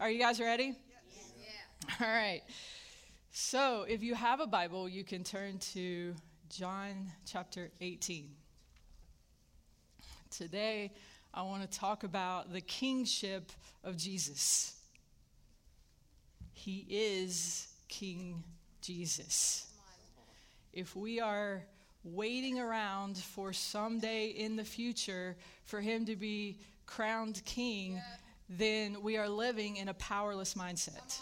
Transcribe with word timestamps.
Are 0.00 0.08
you 0.08 0.20
guys 0.20 0.38
ready? 0.38 0.76
All 2.00 2.06
right. 2.06 2.42
So, 3.32 3.84
if 3.88 4.00
you 4.00 4.14
have 4.14 4.38
a 4.38 4.46
Bible, 4.46 4.88
you 4.88 5.02
can 5.02 5.24
turn 5.24 5.58
to 5.72 6.14
John 6.48 7.10
chapter 7.26 7.72
18. 7.80 8.30
Today, 10.30 10.92
I 11.34 11.42
want 11.42 11.68
to 11.68 11.78
talk 11.78 12.04
about 12.04 12.52
the 12.52 12.60
kingship 12.60 13.50
of 13.82 13.96
Jesus. 13.96 14.76
He 16.52 16.86
is 16.88 17.66
King 17.88 18.44
Jesus. 18.80 19.66
If 20.72 20.94
we 20.94 21.18
are 21.18 21.64
waiting 22.04 22.60
around 22.60 23.16
for 23.16 23.52
someday 23.52 24.28
in 24.28 24.54
the 24.54 24.64
future 24.64 25.36
for 25.64 25.80
him 25.80 26.06
to 26.06 26.14
be 26.14 26.60
crowned 26.86 27.42
king, 27.44 27.94
yeah. 27.94 28.27
Then 28.48 29.02
we 29.02 29.16
are 29.16 29.28
living 29.28 29.76
in 29.76 29.88
a 29.88 29.94
powerless 29.94 30.54
mindset. 30.54 31.20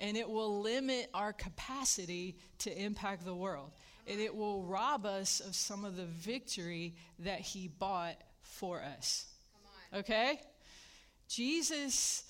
And 0.00 0.16
it 0.16 0.28
will 0.28 0.60
limit 0.60 1.08
our 1.14 1.32
capacity 1.32 2.36
to 2.58 2.76
impact 2.76 3.24
the 3.24 3.34
world. 3.34 3.70
And 4.06 4.20
it 4.20 4.34
will 4.34 4.64
rob 4.64 5.06
us 5.06 5.40
of 5.40 5.54
some 5.54 5.84
of 5.84 5.96
the 5.96 6.04
victory 6.04 6.94
that 7.20 7.40
he 7.40 7.68
bought 7.68 8.16
for 8.42 8.82
us. 8.82 9.26
Okay? 9.94 10.40
Jesus 11.28 12.24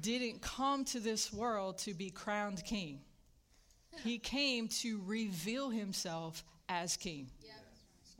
didn't 0.00 0.40
come 0.40 0.84
to 0.86 1.00
this 1.00 1.32
world 1.32 1.78
to 1.78 1.94
be 1.94 2.10
crowned 2.10 2.64
king. 2.64 3.00
He 4.02 4.18
came 4.20 4.68
to 4.68 5.00
reveal 5.04 5.70
himself 5.70 6.44
as 6.68 6.96
king. 6.96 7.28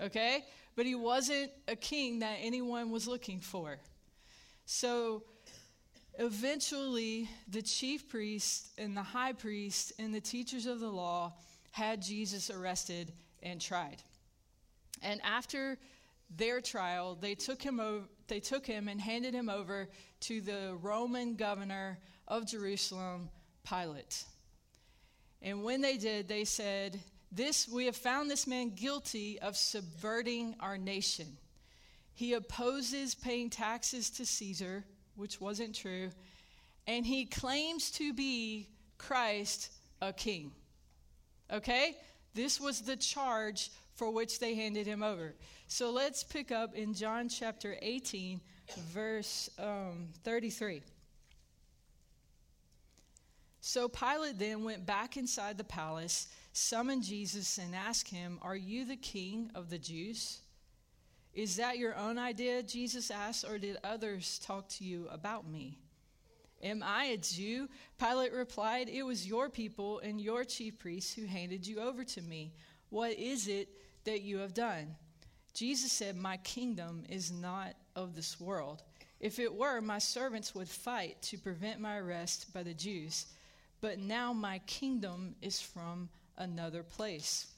Okay? 0.00 0.44
But 0.76 0.86
he 0.86 0.94
wasn't 0.94 1.52
a 1.68 1.76
king 1.76 2.18
that 2.20 2.38
anyone 2.40 2.90
was 2.90 3.06
looking 3.06 3.40
for. 3.40 3.78
So 4.66 5.24
eventually, 6.18 7.28
the 7.48 7.62
chief 7.62 8.08
priest 8.08 8.72
and 8.78 8.96
the 8.96 9.02
high 9.02 9.32
priest 9.32 9.92
and 9.98 10.14
the 10.14 10.20
teachers 10.20 10.66
of 10.66 10.80
the 10.80 10.90
law 10.90 11.34
had 11.72 12.00
Jesus 12.02 12.50
arrested 12.50 13.12
and 13.42 13.60
tried. 13.60 14.02
And 15.02 15.20
after 15.22 15.78
their 16.36 16.60
trial, 16.60 17.16
they 17.20 17.34
took 17.34 17.60
him 17.60 17.78
over, 17.78 18.06
they 18.28 18.40
took 18.40 18.66
him 18.66 18.88
and 18.88 19.00
handed 19.00 19.34
him 19.34 19.48
over 19.48 19.88
to 20.20 20.40
the 20.40 20.76
Roman 20.80 21.34
governor 21.34 21.98
of 22.26 22.46
Jerusalem, 22.46 23.28
Pilate. 23.68 24.24
And 25.42 25.62
when 25.62 25.82
they 25.82 25.98
did, 25.98 26.26
they 26.26 26.44
said, 26.44 27.02
"This 27.30 27.68
we 27.68 27.84
have 27.84 27.96
found 27.96 28.30
this 28.30 28.46
man 28.46 28.70
guilty 28.70 29.38
of 29.40 29.56
subverting 29.56 30.56
our 30.60 30.78
nation. 30.78 31.36
He 32.14 32.32
opposes 32.34 33.14
paying 33.14 33.50
taxes 33.50 34.10
to 34.10 34.26
Caesar, 34.26 34.84
which 35.16 35.40
wasn't 35.40 35.74
true, 35.74 36.10
and 36.86 37.04
he 37.04 37.24
claims 37.24 37.90
to 37.92 38.12
be 38.12 38.68
Christ, 38.98 39.70
a 40.00 40.12
king." 40.12 40.52
Okay? 41.52 41.96
This 42.34 42.60
was 42.60 42.80
the 42.80 42.96
charge 42.96 43.70
for 43.94 44.10
which 44.10 44.38
they 44.40 44.54
handed 44.54 44.86
him 44.86 45.02
over. 45.02 45.34
So 45.68 45.90
let's 45.90 46.24
pick 46.24 46.50
up 46.50 46.74
in 46.74 46.94
John 46.94 47.28
chapter 47.28 47.76
18, 47.80 48.40
verse 48.92 49.48
um, 49.58 50.08
33. 50.24 50.82
So 53.60 53.88
Pilate 53.88 54.38
then 54.38 54.62
went 54.64 54.84
back 54.84 55.16
inside 55.16 55.56
the 55.56 55.64
palace, 55.64 56.28
summoned 56.52 57.02
Jesus, 57.02 57.56
and 57.56 57.74
asked 57.74 58.08
him, 58.08 58.38
Are 58.42 58.56
you 58.56 58.84
the 58.84 58.96
king 58.96 59.50
of 59.54 59.70
the 59.70 59.78
Jews? 59.78 60.40
Is 61.34 61.56
that 61.56 61.78
your 61.78 61.96
own 61.96 62.16
idea? 62.16 62.62
Jesus 62.62 63.10
asked, 63.10 63.44
or 63.44 63.58
did 63.58 63.76
others 63.82 64.38
talk 64.44 64.68
to 64.70 64.84
you 64.84 65.08
about 65.10 65.46
me? 65.46 65.78
Am 66.62 66.82
I 66.82 67.06
a 67.06 67.16
Jew? 67.16 67.68
Pilate 67.98 68.32
replied, 68.32 68.88
It 68.88 69.02
was 69.02 69.26
your 69.26 69.50
people 69.50 69.98
and 69.98 70.20
your 70.20 70.44
chief 70.44 70.78
priests 70.78 71.12
who 71.12 71.26
handed 71.26 71.66
you 71.66 71.80
over 71.80 72.04
to 72.04 72.22
me. 72.22 72.52
What 72.88 73.12
is 73.12 73.48
it 73.48 73.68
that 74.04 74.22
you 74.22 74.38
have 74.38 74.54
done? 74.54 74.94
Jesus 75.52 75.92
said, 75.92 76.16
My 76.16 76.36
kingdom 76.38 77.04
is 77.08 77.32
not 77.32 77.74
of 77.96 78.14
this 78.14 78.40
world. 78.40 78.82
If 79.20 79.38
it 79.38 79.52
were, 79.52 79.80
my 79.80 79.98
servants 79.98 80.54
would 80.54 80.68
fight 80.68 81.20
to 81.22 81.38
prevent 81.38 81.80
my 81.80 81.98
arrest 81.98 82.52
by 82.54 82.62
the 82.62 82.74
Jews. 82.74 83.26
But 83.80 83.98
now 83.98 84.32
my 84.32 84.60
kingdom 84.66 85.34
is 85.42 85.60
from 85.60 86.08
another 86.38 86.82
place. 86.82 87.48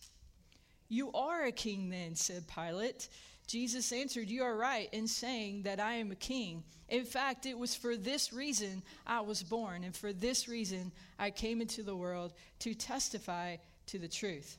You 0.88 1.12
are 1.12 1.44
a 1.44 1.52
king, 1.52 1.90
then, 1.90 2.14
said 2.14 2.44
Pilate. 2.48 3.08
Jesus 3.46 3.92
answered, 3.92 4.28
You 4.28 4.42
are 4.42 4.56
right 4.56 4.88
in 4.92 5.06
saying 5.06 5.62
that 5.62 5.78
I 5.78 5.94
am 5.94 6.10
a 6.10 6.16
king. 6.16 6.64
In 6.88 7.04
fact, 7.04 7.46
it 7.46 7.58
was 7.58 7.74
for 7.74 7.96
this 7.96 8.32
reason 8.32 8.82
I 9.06 9.20
was 9.20 9.42
born, 9.42 9.84
and 9.84 9.94
for 9.94 10.12
this 10.12 10.48
reason 10.48 10.92
I 11.18 11.30
came 11.30 11.60
into 11.60 11.82
the 11.82 11.96
world 11.96 12.32
to 12.60 12.74
testify 12.74 13.56
to 13.86 13.98
the 13.98 14.08
truth. 14.08 14.58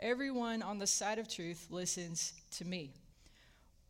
Everyone 0.00 0.62
on 0.62 0.78
the 0.78 0.86
side 0.86 1.18
of 1.18 1.28
truth 1.28 1.68
listens 1.70 2.34
to 2.52 2.64
me. 2.64 2.92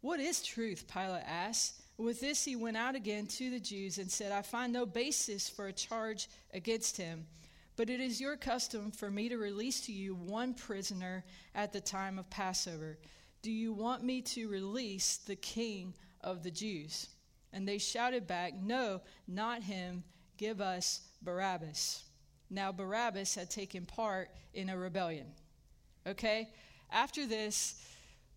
What 0.03 0.21
is 0.21 0.43
truth? 0.43 0.87
Pilate 0.93 1.25
asked. 1.27 1.83
With 1.99 2.21
this, 2.21 2.45
he 2.45 2.57
went 2.57 2.77
out 2.77 2.95
again 2.95 3.27
to 3.27 3.51
the 3.51 3.59
Jews 3.59 3.99
and 3.99 4.11
said, 4.11 4.31
I 4.31 4.43
find 4.43 4.73
no 4.73 4.85
basis 4.85 5.49
for 5.49 5.67
a 5.67 5.73
charge 5.73 6.29
against 6.53 6.99
him, 6.99 7.27
but 7.75 7.89
it 7.89 8.01
is 8.01 8.21
your 8.21 8.37
custom 8.37 8.91
for 8.91 9.11
me 9.11 9.31
to 9.31 9.39
release 9.39 9.81
to 9.87 9.93
you 9.93 10.15
one 10.15 10.53
prisoner 10.53 11.25
at 11.55 11.73
the 11.73 11.81
time 11.81 12.19
of 12.19 12.29
Passover. 12.29 12.99
Do 13.47 13.53
you 13.53 13.73
want 13.73 14.03
me 14.03 14.23
to 14.23 14.49
release 14.49 15.19
the 15.19 15.37
king 15.37 15.95
of 16.21 16.43
the 16.43 16.51
Jews? 16.51 17.11
And 17.53 17.67
they 17.67 17.79
shouted 17.79 18.27
back, 18.27 18.55
No, 18.61 19.03
not 19.29 19.63
him. 19.63 20.03
Give 20.37 20.61
us 20.61 21.03
Barabbas. 21.23 22.03
Now, 22.51 22.73
Barabbas 22.73 23.37
had 23.37 23.49
taken 23.49 23.87
part 23.87 24.31
in 24.53 24.69
a 24.69 24.77
rebellion. 24.77 25.29
Okay? 26.09 26.49
After 26.91 27.25
this, 27.25 27.81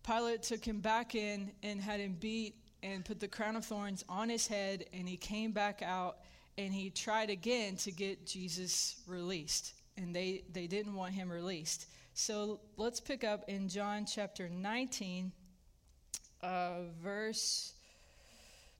Pilate 0.06 0.44
took 0.44 0.64
him 0.64 0.78
back 0.78 1.16
in 1.16 1.50
and 1.64 1.80
had 1.80 1.98
him 1.98 2.16
beat 2.20 2.54
and 2.84 3.04
put 3.04 3.18
the 3.18 3.26
crown 3.26 3.56
of 3.56 3.64
thorns 3.64 4.04
on 4.08 4.28
his 4.28 4.46
head, 4.46 4.84
and 4.92 5.08
he 5.08 5.16
came 5.16 5.50
back 5.50 5.82
out 5.82 6.18
and 6.56 6.72
he 6.72 6.88
tried 6.88 7.30
again 7.30 7.74
to 7.78 7.90
get 7.90 8.28
Jesus 8.28 8.94
released. 9.08 9.72
And 9.96 10.14
they, 10.14 10.44
they 10.52 10.68
didn't 10.68 10.94
want 10.94 11.14
him 11.14 11.32
released. 11.32 11.86
So 12.20 12.60
let's 12.76 13.00
pick 13.00 13.24
up 13.24 13.44
in 13.48 13.70
John 13.70 14.04
chapter 14.04 14.46
19, 14.46 15.32
uh, 16.42 16.72
verse 17.02 17.72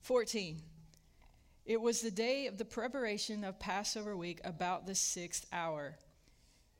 14. 0.01 0.61
It 1.65 1.81
was 1.81 2.01
the 2.01 2.11
day 2.11 2.45
of 2.45 2.59
the 2.59 2.65
preparation 2.65 3.43
of 3.43 3.57
Passover 3.59 4.15
week, 4.15 4.41
about 4.43 4.85
the 4.85 4.93
sixth 4.93 5.47
hour. 5.51 5.97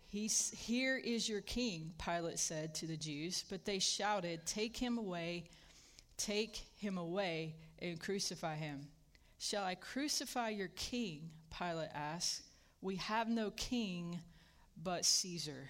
He's, 0.06 0.52
Here 0.52 1.00
is 1.04 1.28
your 1.28 1.42
king, 1.42 1.94
Pilate 1.98 2.38
said 2.38 2.76
to 2.76 2.86
the 2.86 2.96
Jews, 2.96 3.44
but 3.50 3.66
they 3.66 3.80
shouted, 3.80 4.46
Take 4.46 4.78
him 4.78 5.00
away, 5.00 5.46
take 6.16 6.58
him 6.78 7.00
away, 7.00 7.56
and 7.80 8.00
crucify 8.00 8.56
him. 8.56 8.88
Shall 9.40 9.64
I 9.64 9.74
crucify 9.74 10.50
your 10.50 10.70
king? 10.76 11.32
Pilate 11.58 11.90
asked. 11.96 12.44
We 12.82 12.98
have 12.98 13.30
no 13.30 13.50
king 13.50 14.20
but 14.84 15.06
Caesar, 15.06 15.70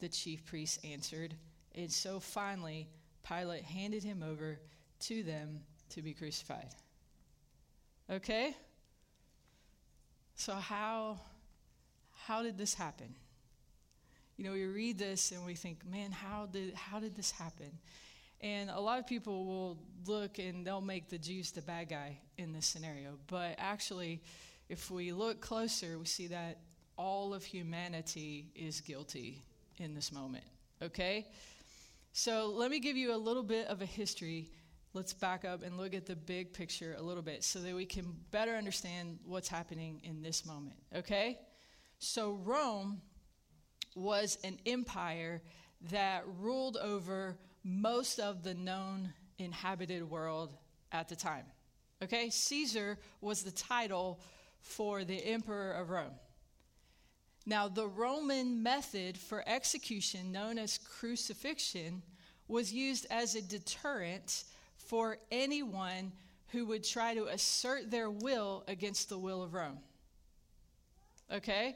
the 0.00 0.08
chief 0.08 0.44
priests 0.44 0.78
answered. 0.84 1.34
And 1.74 1.90
so 1.90 2.20
finally, 2.20 2.88
Pilate 3.26 3.64
handed 3.64 4.02
him 4.02 4.22
over 4.22 4.58
to 5.00 5.22
them 5.22 5.60
to 5.90 6.02
be 6.02 6.12
crucified. 6.12 6.68
Okay? 8.10 8.54
So 10.34 10.54
how 10.54 11.20
how 12.24 12.42
did 12.42 12.58
this 12.58 12.74
happen? 12.74 13.14
You 14.36 14.44
know, 14.44 14.52
we 14.52 14.64
read 14.64 14.98
this 14.98 15.32
and 15.32 15.44
we 15.44 15.54
think, 15.54 15.86
man, 15.86 16.10
how 16.12 16.46
did 16.46 16.74
how 16.74 16.98
did 16.98 17.14
this 17.14 17.30
happen? 17.30 17.70
And 18.40 18.70
a 18.70 18.80
lot 18.80 18.98
of 18.98 19.06
people 19.06 19.44
will 19.44 19.78
look 20.06 20.38
and 20.38 20.66
they'll 20.66 20.80
make 20.80 21.10
the 21.10 21.18
Jews 21.18 21.50
the 21.50 21.60
bad 21.60 21.90
guy 21.90 22.18
in 22.38 22.52
this 22.52 22.66
scenario. 22.66 23.18
But 23.26 23.56
actually, 23.58 24.22
if 24.68 24.90
we 24.90 25.12
look 25.12 25.40
closer, 25.42 25.98
we 25.98 26.06
see 26.06 26.28
that 26.28 26.58
all 26.96 27.34
of 27.34 27.44
humanity 27.44 28.46
is 28.54 28.80
guilty 28.80 29.42
in 29.78 29.94
this 29.94 30.12
moment. 30.12 30.44
Okay? 30.82 31.26
So 32.12 32.48
let 32.48 32.70
me 32.70 32.80
give 32.80 32.96
you 32.96 33.14
a 33.14 33.16
little 33.16 33.42
bit 33.42 33.68
of 33.68 33.82
a 33.82 33.86
history. 33.86 34.48
Let's 34.94 35.12
back 35.12 35.44
up 35.44 35.62
and 35.62 35.76
look 35.76 35.94
at 35.94 36.06
the 36.06 36.16
big 36.16 36.52
picture 36.52 36.96
a 36.98 37.02
little 37.02 37.22
bit 37.22 37.44
so 37.44 37.60
that 37.60 37.74
we 37.74 37.86
can 37.86 38.14
better 38.30 38.56
understand 38.56 39.18
what's 39.24 39.48
happening 39.48 40.00
in 40.02 40.22
this 40.22 40.44
moment. 40.44 40.76
Okay? 40.94 41.38
So 41.98 42.32
Rome 42.32 43.00
was 43.94 44.38
an 44.42 44.58
empire 44.66 45.42
that 45.90 46.24
ruled 46.40 46.76
over 46.76 47.36
most 47.62 48.18
of 48.18 48.42
the 48.42 48.54
known 48.54 49.12
inhabited 49.38 50.08
world 50.08 50.54
at 50.92 51.08
the 51.08 51.16
time. 51.16 51.44
Okay? 52.02 52.30
Caesar 52.30 52.98
was 53.20 53.42
the 53.42 53.50
title 53.50 54.20
for 54.60 55.04
the 55.04 55.24
emperor 55.24 55.72
of 55.72 55.90
Rome. 55.90 56.12
Now, 57.50 57.66
the 57.66 57.88
Roman 57.88 58.62
method 58.62 59.18
for 59.18 59.42
execution, 59.44 60.30
known 60.30 60.56
as 60.56 60.78
crucifixion, 60.78 62.00
was 62.46 62.72
used 62.72 63.08
as 63.10 63.34
a 63.34 63.42
deterrent 63.42 64.44
for 64.76 65.18
anyone 65.32 66.12
who 66.50 66.64
would 66.66 66.84
try 66.84 67.12
to 67.12 67.26
assert 67.26 67.90
their 67.90 68.08
will 68.08 68.62
against 68.68 69.08
the 69.08 69.18
will 69.18 69.42
of 69.42 69.52
Rome. 69.52 69.80
Okay? 71.32 71.74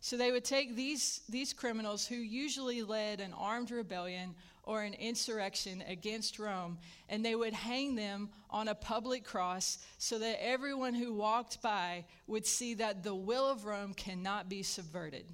So 0.00 0.16
they 0.16 0.32
would 0.32 0.44
take 0.44 0.74
these, 0.74 1.20
these 1.28 1.52
criminals 1.52 2.04
who 2.04 2.16
usually 2.16 2.82
led 2.82 3.20
an 3.20 3.32
armed 3.32 3.70
rebellion 3.70 4.34
or 4.64 4.82
an 4.82 4.94
insurrection 4.94 5.82
against 5.88 6.38
Rome, 6.38 6.78
and 7.08 7.24
they 7.24 7.34
would 7.34 7.52
hang 7.52 7.96
them 7.96 8.30
on 8.48 8.68
a 8.68 8.74
public 8.74 9.24
cross 9.24 9.78
so 9.98 10.18
that 10.18 10.44
everyone 10.44 10.94
who 10.94 11.12
walked 11.12 11.60
by 11.62 12.04
would 12.26 12.46
see 12.46 12.74
that 12.74 13.02
the 13.02 13.14
will 13.14 13.48
of 13.48 13.64
Rome 13.64 13.92
cannot 13.92 14.48
be 14.48 14.62
subverted. 14.62 15.26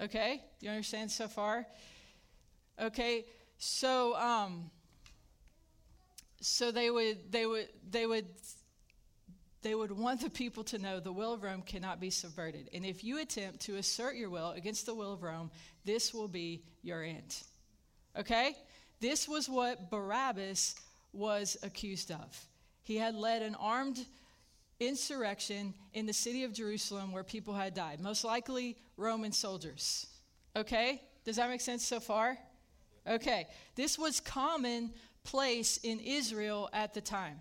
Okay? 0.00 0.42
You 0.60 0.70
understand 0.70 1.10
so 1.10 1.28
far? 1.28 1.66
Okay, 2.80 3.26
so 3.58 4.16
um, 4.16 4.70
so 6.40 6.72
they 6.72 6.90
would 6.90 7.30
they 7.30 7.46
would 7.46 7.68
they 7.90 8.06
would 8.06 8.26
they 9.62 9.74
would 9.74 9.92
want 9.92 10.20
the 10.20 10.30
people 10.30 10.64
to 10.64 10.78
know 10.78 10.98
the 10.98 11.12
will 11.12 11.34
of 11.34 11.42
Rome 11.42 11.62
cannot 11.62 12.00
be 12.00 12.10
subverted. 12.10 12.68
And 12.74 12.84
if 12.84 13.04
you 13.04 13.20
attempt 13.20 13.60
to 13.60 13.76
assert 13.76 14.16
your 14.16 14.30
will 14.30 14.50
against 14.50 14.86
the 14.86 14.94
will 14.94 15.12
of 15.12 15.22
Rome, 15.22 15.50
this 15.84 16.12
will 16.12 16.26
be 16.26 16.64
your 16.82 17.04
end. 17.04 17.36
Okay? 18.18 18.56
This 19.00 19.28
was 19.28 19.48
what 19.48 19.90
Barabbas 19.90 20.74
was 21.12 21.56
accused 21.62 22.10
of. 22.10 22.46
He 22.82 22.96
had 22.96 23.14
led 23.14 23.42
an 23.42 23.54
armed 23.56 24.04
insurrection 24.80 25.74
in 25.94 26.06
the 26.06 26.12
city 26.12 26.44
of 26.44 26.52
Jerusalem 26.52 27.12
where 27.12 27.24
people 27.24 27.54
had 27.54 27.74
died, 27.74 28.00
most 28.00 28.24
likely 28.24 28.76
Roman 28.96 29.32
soldiers. 29.32 30.06
Okay? 30.56 31.02
Does 31.24 31.36
that 31.36 31.48
make 31.48 31.60
sense 31.60 31.86
so 31.86 32.00
far? 32.00 32.38
Okay. 33.06 33.46
This 33.74 33.98
was 33.98 34.20
commonplace 34.20 35.78
in 35.78 36.00
Israel 36.00 36.68
at 36.72 36.94
the 36.94 37.00
time 37.00 37.40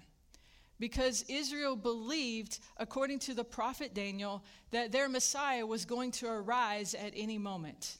because 0.79 1.23
Israel 1.29 1.75
believed, 1.75 2.59
according 2.77 3.19
to 3.19 3.33
the 3.33 3.43
prophet 3.43 3.93
Daniel, 3.93 4.43
that 4.71 4.91
their 4.91 5.07
Messiah 5.07 5.65
was 5.65 5.85
going 5.85 6.11
to 6.11 6.27
arise 6.27 6.95
at 6.95 7.13
any 7.15 7.37
moment. 7.37 7.97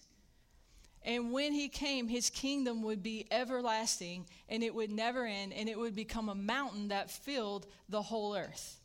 And 1.03 1.31
when 1.31 1.51
he 1.53 1.68
came, 1.68 2.07
his 2.07 2.30
kingdom 2.30 2.83
would 2.83 3.01
be 3.01 3.25
everlasting 3.31 4.25
and 4.50 4.63
it 4.63 4.74
would 4.74 4.92
never 4.92 5.25
end 5.25 5.51
and 5.53 5.68
it 5.68 5.77
would 5.77 5.95
become 5.95 6.30
a 6.30 6.36
mountain 6.36 6.89
that 6.89 7.09
filled 7.09 7.65
the 7.89 8.01
whole 8.01 8.36
earth. 8.36 8.77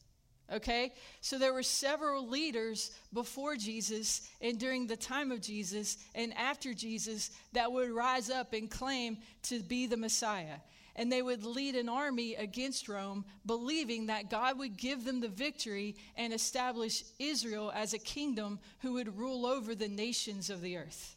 Okay? 0.51 0.93
So 1.21 1.39
there 1.39 1.53
were 1.53 1.63
several 1.63 2.27
leaders 2.27 2.93
before 3.13 3.57
Jesus 3.57 4.29
and 4.41 4.59
during 4.59 4.87
the 4.87 4.97
time 4.97 5.31
of 5.31 5.43
Jesus 5.43 5.99
and 6.15 6.33
after 6.39 6.73
Jesus 6.73 7.33
that 7.53 7.71
would 7.71 7.91
rise 7.91 8.31
up 8.31 8.53
and 8.55 8.71
claim 8.71 9.19
to 9.45 9.61
be 9.61 9.87
the 9.87 9.97
Messiah. 9.97 10.59
And 10.99 11.13
they 11.13 11.21
would 11.21 11.45
lead 11.45 11.75
an 11.75 11.91
army 11.91 12.37
against 12.37 12.89
Rome, 12.89 13.27
believing 13.45 14.07
that 14.07 14.31
God 14.31 14.59
would 14.59 14.79
give 14.79 15.05
them 15.05 15.21
the 15.21 15.29
victory 15.29 15.97
and 16.17 16.33
establish 16.33 17.05
Israel 17.19 17.71
as 17.75 17.93
a 17.93 17.99
kingdom 17.99 18.59
who 18.79 18.95
would 18.95 19.19
rule 19.19 19.45
over 19.45 19.75
the 19.75 19.89
nations 19.89 20.49
of 20.49 20.63
the 20.63 20.79
earth. 20.79 21.16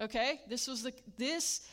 Okay? 0.00 0.40
This 0.48 0.66
was 0.66 0.82
the 0.82 0.92
this 1.16 1.66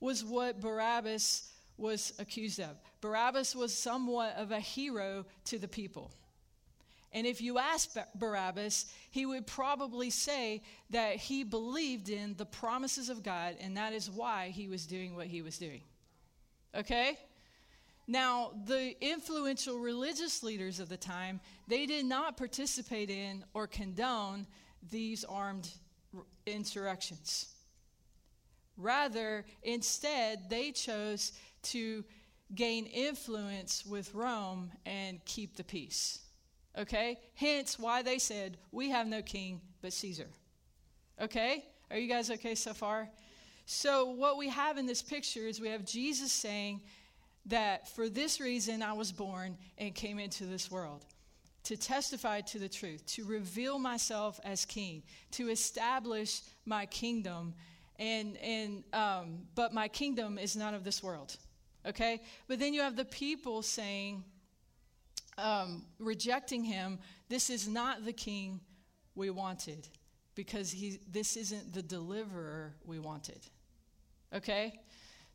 was 0.00 0.24
what 0.24 0.60
Barabbas 0.60 1.50
was 1.76 2.12
accused 2.18 2.60
of. 2.60 2.76
Barabbas 3.00 3.54
was 3.54 3.76
somewhat 3.76 4.36
of 4.36 4.50
a 4.50 4.60
hero 4.60 5.24
to 5.46 5.58
the 5.58 5.68
people. 5.68 6.10
And 7.12 7.26
if 7.26 7.40
you 7.40 7.58
ask 7.58 7.90
Barabbas, 8.14 8.86
he 9.10 9.26
would 9.26 9.46
probably 9.46 10.10
say 10.10 10.62
that 10.90 11.16
he 11.16 11.42
believed 11.42 12.08
in 12.08 12.36
the 12.36 12.46
promises 12.46 13.08
of 13.08 13.22
God, 13.22 13.56
and 13.60 13.76
that 13.76 13.92
is 13.92 14.08
why 14.08 14.50
he 14.50 14.68
was 14.68 14.86
doing 14.86 15.16
what 15.16 15.26
he 15.26 15.42
was 15.42 15.58
doing. 15.58 15.80
Okay? 16.74 17.18
Now, 18.06 18.52
the 18.66 18.94
influential 19.00 19.78
religious 19.78 20.42
leaders 20.42 20.78
of 20.78 20.88
the 20.88 20.96
time, 20.96 21.40
they 21.66 21.84
did 21.84 22.04
not 22.04 22.36
participate 22.36 23.10
in 23.10 23.44
or 23.54 23.66
condone 23.66 24.46
these 24.90 25.24
armed 25.24 25.68
insurrections. 26.46 27.54
Rather, 28.80 29.44
instead, 29.62 30.48
they 30.48 30.72
chose 30.72 31.32
to 31.62 32.04
gain 32.54 32.86
influence 32.86 33.84
with 33.86 34.14
Rome 34.14 34.70
and 34.86 35.24
keep 35.24 35.56
the 35.56 35.64
peace. 35.64 36.20
Okay? 36.76 37.18
Hence 37.34 37.78
why 37.78 38.02
they 38.02 38.18
said, 38.18 38.56
We 38.72 38.90
have 38.90 39.06
no 39.06 39.22
king 39.22 39.60
but 39.82 39.92
Caesar. 39.92 40.28
Okay? 41.20 41.64
Are 41.90 41.98
you 41.98 42.08
guys 42.08 42.30
okay 42.30 42.54
so 42.54 42.72
far? 42.72 43.08
So, 43.66 44.06
what 44.06 44.36
we 44.36 44.48
have 44.48 44.78
in 44.78 44.86
this 44.86 45.02
picture 45.02 45.46
is 45.46 45.60
we 45.60 45.68
have 45.68 45.84
Jesus 45.84 46.32
saying 46.32 46.80
that 47.46 47.88
for 47.88 48.08
this 48.08 48.40
reason 48.40 48.82
I 48.82 48.92
was 48.92 49.12
born 49.12 49.56
and 49.78 49.94
came 49.94 50.18
into 50.18 50.44
this 50.44 50.70
world 50.70 51.04
to 51.64 51.76
testify 51.76 52.40
to 52.40 52.58
the 52.58 52.68
truth, 52.68 53.04
to 53.06 53.24
reveal 53.24 53.78
myself 53.78 54.40
as 54.44 54.64
king, 54.64 55.02
to 55.32 55.50
establish 55.50 56.40
my 56.64 56.86
kingdom. 56.86 57.54
And, 58.00 58.36
and 58.38 58.82
um, 58.92 59.42
but 59.54 59.72
my 59.72 59.86
kingdom 59.86 60.38
is 60.38 60.56
not 60.56 60.74
of 60.74 60.82
this 60.82 61.02
world. 61.02 61.36
Okay? 61.86 62.20
But 62.48 62.58
then 62.58 62.74
you 62.74 62.80
have 62.80 62.96
the 62.96 63.04
people 63.04 63.62
saying, 63.62 64.24
um, 65.38 65.84
rejecting 65.98 66.64
him, 66.64 66.98
this 67.28 67.50
is 67.50 67.68
not 67.68 68.04
the 68.04 68.12
king 68.12 68.60
we 69.14 69.30
wanted 69.30 69.86
because 70.34 70.70
he, 70.72 70.98
this 71.10 71.36
isn't 71.36 71.74
the 71.74 71.82
deliverer 71.82 72.74
we 72.84 72.98
wanted. 72.98 73.40
Okay? 74.34 74.80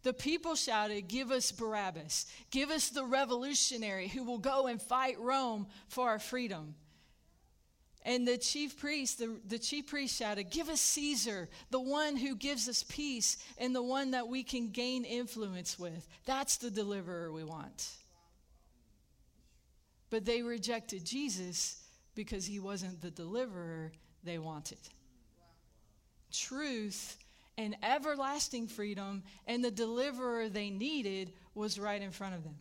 The 0.04 0.14
people 0.14 0.56
shouted, 0.56 1.08
Give 1.08 1.32
us 1.32 1.52
Barabbas. 1.52 2.26
Give 2.52 2.70
us 2.70 2.90
the 2.90 3.06
revolutionary 3.06 4.08
who 4.08 4.24
will 4.24 4.38
go 4.40 4.68
and 4.68 4.82
fight 4.82 5.20
Rome 5.20 5.68
for 5.88 6.10
our 6.10 6.20
freedom. 6.20 6.76
And 8.06 8.28
the 8.28 8.38
chief 8.38 8.80
priest, 8.80 9.18
the, 9.18 9.36
the 9.48 9.58
chief 9.58 9.88
priest 9.88 10.16
shouted, 10.16 10.52
Give 10.52 10.70
us 10.70 10.80
Caesar, 10.80 11.50
the 11.72 11.80
one 11.80 12.16
who 12.16 12.36
gives 12.36 12.70
us 12.70 12.84
peace 12.84 13.38
and 13.58 13.76
the 13.76 13.82
one 13.82 14.12
that 14.12 14.28
we 14.28 14.44
can 14.44 14.70
gain 14.70 15.04
influence 15.04 15.80
with. 15.80 16.08
That's 16.26 16.58
the 16.58 16.70
deliverer 16.70 17.32
we 17.32 17.44
want. 17.44 17.90
But 20.12 20.24
they 20.24 20.44
rejected 20.44 21.04
Jesus 21.04 21.82
because 22.14 22.46
he 22.46 22.60
wasn't 22.60 23.02
the 23.02 23.10
deliverer 23.10 23.92
they 24.24 24.38
wanted. 24.38 24.78
Truth 26.32 27.18
and 27.58 27.76
everlasting 27.82 28.68
freedom 28.68 29.24
and 29.48 29.66
the 29.66 29.72
deliverer 29.72 30.48
they 30.48 30.70
needed 30.70 31.34
was 31.56 31.80
right 31.80 32.02
in 32.02 32.12
front 32.12 32.36
of 32.36 32.44
them. 32.44 32.56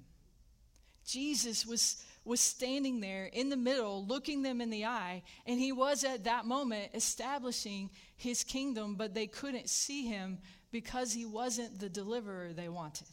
Jesus 1.06 1.66
was, 1.66 2.02
was 2.24 2.40
standing 2.40 3.00
there 3.00 3.26
in 3.26 3.50
the 3.50 3.56
middle, 3.56 4.06
looking 4.06 4.42
them 4.42 4.60
in 4.60 4.70
the 4.70 4.86
eye, 4.86 5.22
and 5.46 5.60
he 5.60 5.72
was 5.72 6.04
at 6.04 6.24
that 6.24 6.46
moment 6.46 6.90
establishing 6.94 7.90
his 8.16 8.42
kingdom, 8.42 8.94
but 8.94 9.14
they 9.14 9.26
couldn't 9.26 9.68
see 9.68 10.06
him 10.06 10.38
because 10.70 11.12
he 11.12 11.26
wasn't 11.26 11.78
the 11.78 11.88
deliverer 11.88 12.52
they 12.52 12.68
wanted. 12.68 13.08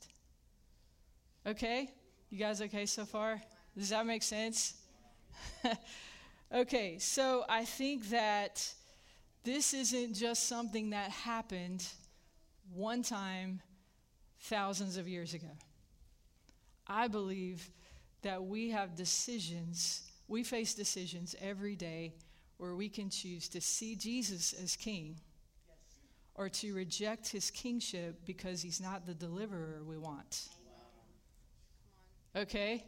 Okay? 1.45 1.89
You 2.29 2.38
guys 2.38 2.62
okay 2.62 2.85
so 2.85 3.05
far? 3.05 3.41
Does 3.77 3.89
that 3.89 4.05
make 4.05 4.24
sense? 4.24 4.75
okay, 6.53 6.97
so 7.00 7.43
I 7.50 7.65
think 7.65 8.09
that 8.09 8.65
this 9.43 9.74
isn't 9.74 10.13
just 10.13 10.47
something 10.47 10.91
that 10.91 11.12
happened 11.12 11.85
one 12.74 13.03
time 13.03 13.62
thousands 14.41 14.97
of 14.97 15.07
years 15.07 15.33
ago. 15.33 15.51
I 16.88 17.07
believe 17.07 17.69
that 18.21 18.43
we 18.43 18.69
have 18.69 18.95
decisions, 18.95 20.03
we 20.27 20.43
face 20.43 20.73
decisions 20.73 21.35
every 21.41 21.75
day 21.75 22.13
where 22.57 22.75
we 22.75 22.89
can 22.89 23.09
choose 23.09 23.49
to 23.49 23.61
see 23.61 23.95
Jesus 23.95 24.53
as 24.53 24.75
king 24.75 25.19
or 26.35 26.47
to 26.49 26.73
reject 26.73 27.27
his 27.27 27.51
kingship 27.51 28.21
because 28.25 28.61
he's 28.61 28.79
not 28.79 29.05
the 29.05 29.13
deliverer 29.13 29.81
we 29.85 29.97
want. 29.97 30.47
Okay? 32.35 32.85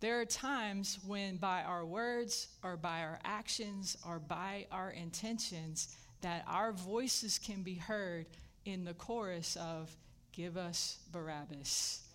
There 0.00 0.20
are 0.20 0.24
times 0.24 0.98
when, 1.04 1.36
by 1.36 1.62
our 1.62 1.84
words 1.84 2.48
or 2.62 2.76
by 2.76 3.00
our 3.00 3.18
actions 3.24 3.96
or 4.06 4.20
by 4.20 4.66
our 4.70 4.90
intentions, 4.90 5.96
that 6.20 6.44
our 6.46 6.72
voices 6.72 7.38
can 7.38 7.62
be 7.62 7.74
heard 7.74 8.26
in 8.64 8.84
the 8.84 8.94
chorus 8.94 9.56
of, 9.56 9.94
Give 10.32 10.56
us 10.56 10.98
Barabbas. 11.10 12.07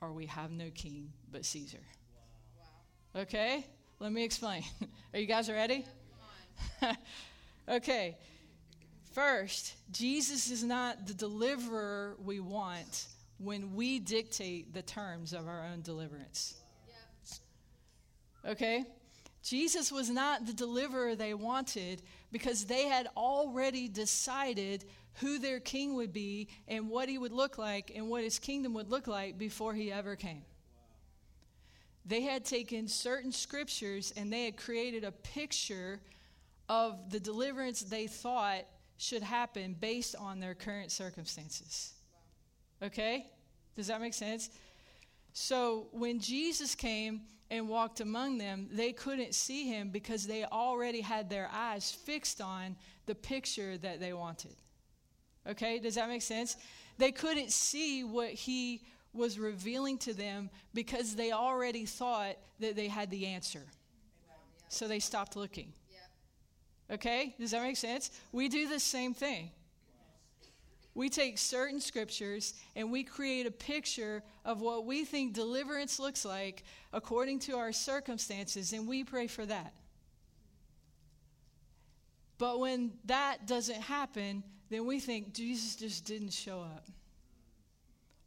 Or 0.00 0.12
we 0.12 0.26
have 0.26 0.50
no 0.50 0.70
king 0.74 1.12
but 1.30 1.44
Caesar. 1.44 1.78
Wow. 2.58 3.22
Okay? 3.22 3.66
Let 3.98 4.12
me 4.12 4.24
explain. 4.24 4.64
Are 5.14 5.20
you 5.20 5.26
guys 5.26 5.50
ready? 5.50 5.84
okay. 7.68 8.16
First, 9.12 9.74
Jesus 9.90 10.50
is 10.50 10.62
not 10.62 11.06
the 11.06 11.14
deliverer 11.14 12.16
we 12.24 12.40
want 12.40 13.06
when 13.38 13.74
we 13.74 13.98
dictate 13.98 14.72
the 14.72 14.82
terms 14.82 15.32
of 15.32 15.48
our 15.48 15.64
own 15.64 15.82
deliverance. 15.82 16.54
Okay? 18.46 18.84
Jesus 19.42 19.90
was 19.90 20.10
not 20.10 20.46
the 20.46 20.52
deliverer 20.52 21.14
they 21.14 21.34
wanted 21.34 22.02
because 22.30 22.66
they 22.66 22.84
had 22.84 23.08
already 23.16 23.88
decided 23.88 24.84
who 25.14 25.38
their 25.38 25.60
king 25.60 25.94
would 25.94 26.12
be 26.12 26.48
and 26.68 26.88
what 26.88 27.08
he 27.08 27.18
would 27.18 27.32
look 27.32 27.58
like 27.58 27.92
and 27.94 28.08
what 28.08 28.24
his 28.24 28.38
kingdom 28.38 28.74
would 28.74 28.90
look 28.90 29.06
like 29.06 29.38
before 29.38 29.74
he 29.74 29.92
ever 29.92 30.16
came. 30.16 30.42
They 32.06 32.22
had 32.22 32.44
taken 32.44 32.88
certain 32.88 33.32
scriptures 33.32 34.12
and 34.16 34.32
they 34.32 34.44
had 34.44 34.56
created 34.56 35.04
a 35.04 35.12
picture 35.12 36.00
of 36.68 37.10
the 37.10 37.20
deliverance 37.20 37.80
they 37.80 38.06
thought 38.06 38.64
should 38.96 39.22
happen 39.22 39.76
based 39.78 40.14
on 40.16 40.40
their 40.40 40.54
current 40.54 40.90
circumstances. 40.92 41.92
Okay? 42.82 43.26
Does 43.76 43.88
that 43.88 44.00
make 44.00 44.14
sense? 44.14 44.50
So 45.32 45.88
when 45.92 46.20
Jesus 46.20 46.74
came 46.74 47.22
and 47.50 47.68
walked 47.68 48.00
among 48.00 48.38
them, 48.38 48.68
they 48.70 48.92
couldn't 48.92 49.34
see 49.34 49.66
him 49.66 49.90
because 49.90 50.26
they 50.26 50.44
already 50.44 51.00
had 51.00 51.28
their 51.28 51.48
eyes 51.52 51.90
fixed 51.90 52.40
on 52.40 52.76
the 53.06 53.14
picture 53.14 53.76
that 53.78 54.00
they 54.00 54.12
wanted. 54.12 54.54
Okay? 55.48 55.78
Does 55.78 55.94
that 55.94 56.08
make 56.08 56.22
sense? 56.22 56.56
They 56.98 57.12
couldn't 57.12 57.50
see 57.50 58.04
what 58.04 58.30
he 58.30 58.82
was 59.12 59.38
revealing 59.38 59.98
to 59.98 60.14
them 60.14 60.50
because 60.74 61.16
they 61.16 61.32
already 61.32 61.84
thought 61.84 62.36
that 62.60 62.76
they 62.76 62.88
had 62.88 63.10
the 63.10 63.26
answer. 63.26 63.64
So 64.68 64.86
they 64.86 65.00
stopped 65.00 65.36
looking. 65.36 65.72
Okay? 66.90 67.34
Does 67.38 67.52
that 67.52 67.62
make 67.62 67.76
sense? 67.76 68.10
We 68.32 68.48
do 68.48 68.68
the 68.68 68.80
same 68.80 69.14
thing. 69.14 69.50
We 70.94 71.08
take 71.08 71.38
certain 71.38 71.80
scriptures 71.80 72.54
and 72.74 72.90
we 72.90 73.04
create 73.04 73.46
a 73.46 73.50
picture 73.50 74.22
of 74.44 74.60
what 74.60 74.84
we 74.84 75.04
think 75.04 75.34
deliverance 75.34 76.00
looks 76.00 76.24
like 76.24 76.64
according 76.92 77.38
to 77.40 77.56
our 77.56 77.72
circumstances, 77.72 78.72
and 78.72 78.88
we 78.88 79.04
pray 79.04 79.28
for 79.28 79.46
that. 79.46 79.72
But 82.38 82.58
when 82.58 82.92
that 83.04 83.46
doesn't 83.46 83.82
happen, 83.82 84.42
then 84.70 84.86
we 84.86 85.00
think 85.00 85.34
Jesus 85.34 85.76
just 85.76 86.06
didn't 86.06 86.32
show 86.32 86.60
up. 86.60 86.86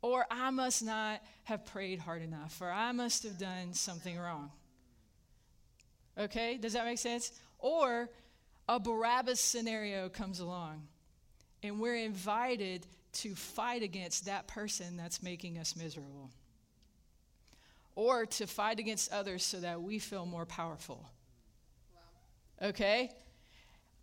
Or 0.02 0.26
I 0.30 0.50
must 0.50 0.84
not 0.84 1.22
have 1.46 1.66
prayed 1.66 2.00
hard 2.00 2.22
enough, 2.22 2.62
or 2.62 2.70
I 2.70 2.92
must 2.92 3.24
have 3.24 3.38
done 3.38 3.74
something 3.74 4.20
wrong. 4.20 4.52
Okay? 6.18 6.58
Does 6.58 6.74
that 6.74 6.86
make 6.86 7.00
sense? 7.00 7.32
Or 7.60 8.10
a 8.68 8.80
Barabbas 8.80 9.40
scenario 9.40 10.10
comes 10.10 10.42
along, 10.42 10.88
and 11.64 11.80
we're 11.80 11.96
invited 11.96 12.86
to 13.14 13.34
fight 13.36 13.84
against 13.84 14.26
that 14.26 14.48
person 14.48 14.98
that's 14.98 15.24
making 15.24 15.58
us 15.58 15.76
miserable, 15.76 16.30
or 17.96 18.26
to 18.26 18.48
fight 18.48 18.80
against 18.80 19.12
others 19.14 19.44
so 19.44 19.60
that 19.62 19.82
we 19.82 20.00
feel 20.00 20.26
more 20.26 20.46
powerful. 20.46 21.06
Wow. 21.94 22.70
Okay? 22.70 23.12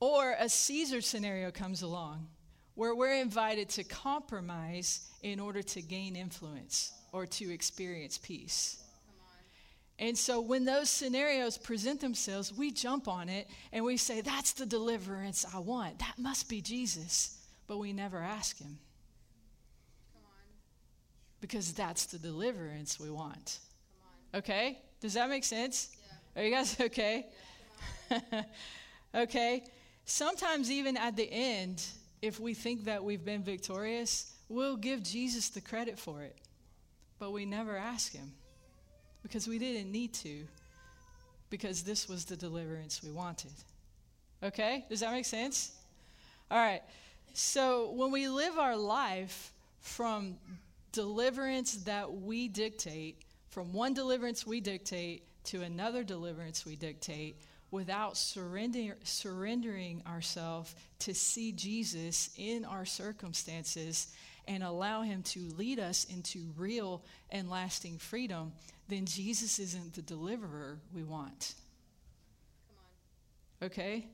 Or 0.01 0.35
a 0.39 0.49
Caesar 0.49 1.03
scenario 1.03 1.51
comes 1.51 1.83
along 1.83 2.27
where 2.75 2.95
we're 2.95 3.21
invited 3.21 3.69
to 3.69 3.85
compromise 3.85 5.07
in 5.23 5.39
order 5.39 5.63
to 5.63 5.83
gain 5.83 6.17
influence 6.17 6.93
or 7.13 7.27
to 7.27 7.53
experience 7.53 8.17
peace. 8.17 8.83
And 9.99 10.17
so 10.17 10.41
when 10.41 10.65
those 10.65 10.89
scenarios 10.89 11.59
present 11.59 12.01
themselves, 12.01 12.55
we 12.55 12.71
jump 12.71 13.07
on 13.07 13.29
it 13.29 13.49
and 13.71 13.85
we 13.85 13.99
say, 13.99 14.23
That's 14.23 14.53
the 14.53 14.65
deliverance 14.65 15.45
I 15.55 15.59
want. 15.59 15.99
That 15.99 16.15
must 16.17 16.49
be 16.49 16.63
Jesus. 16.63 17.37
But 17.67 17.77
we 17.77 17.93
never 17.93 18.19
ask 18.19 18.59
Him. 18.59 18.79
Because 21.43 21.75
that's 21.75 22.07
the 22.07 22.19
deliverance 22.19 22.99
we 22.99 23.11
want. 23.11 23.59
Okay? 24.35 24.79
Does 25.01 25.15
that 25.15 25.29
make 25.29 25.45
sense? 25.45 25.91
Yeah. 26.35 26.41
Are 26.41 26.47
you 26.47 26.55
guys 26.55 26.81
okay? 26.81 27.27
Yeah, 28.11 28.43
okay. 29.15 29.65
Sometimes, 30.11 30.73
even 30.73 30.97
at 30.97 31.15
the 31.15 31.29
end, 31.31 31.85
if 32.21 32.41
we 32.41 32.53
think 32.53 32.87
that 32.87 33.05
we've 33.05 33.25
been 33.25 33.45
victorious, 33.45 34.35
we'll 34.49 34.77
give 34.77 35.05
Jesus 35.05 35.51
the 35.51 35.61
credit 35.61 36.01
for 36.01 36.23
it. 36.23 36.37
But 37.21 37.31
we 37.31 37.47
never 37.47 37.77
ask 37.77 38.13
Him 38.13 38.33
because 39.23 39.47
we 39.47 39.61
didn't 39.61 39.93
need 39.93 40.13
to, 40.15 40.49
because 41.49 41.85
this 41.85 42.09
was 42.09 42.25
the 42.25 42.35
deliverance 42.35 43.05
we 43.05 43.13
wanted. 43.13 43.53
Okay? 44.43 44.85
Does 44.91 44.99
that 44.99 45.13
make 45.13 45.27
sense? 45.27 45.77
All 46.51 46.59
right. 46.59 46.83
So 47.33 47.93
when 47.93 48.11
we 48.11 48.27
live 48.27 48.59
our 48.59 48.77
life 48.77 49.53
from 49.79 50.39
deliverance 50.91 51.75
that 51.85 52.13
we 52.13 52.49
dictate, 52.49 53.23
from 53.49 53.73
one 53.73 53.95
deliverance 53.95 54.45
we 54.45 54.61
dictate 54.61 55.23
to 55.45 55.63
another 55.63 56.03
deliverance 56.03 56.67
we 56.67 56.75
dictate, 56.75 57.37
without 57.71 58.17
surrender, 58.17 58.97
surrendering 59.05 60.03
ourselves 60.07 60.75
to 61.01 61.15
see 61.15 61.53
Jesus 61.53 62.31
in 62.37 62.65
our 62.65 62.85
circumstances 62.85 64.09
and 64.49 64.63
allow 64.63 65.03
Him 65.03 65.23
to 65.23 65.41
lead 65.57 65.79
us 65.79 66.05
into 66.05 66.53
real 66.57 67.03
and 67.31 67.49
lasting 67.49 67.99
freedom, 67.99 68.53
then 68.89 69.07
Jesus 69.07 69.59
isn't 69.59 69.95
the 69.95 70.03
deliverer 70.03 70.79
we 70.93 71.05
want. 71.05 71.55
Okay? 73.63 74.07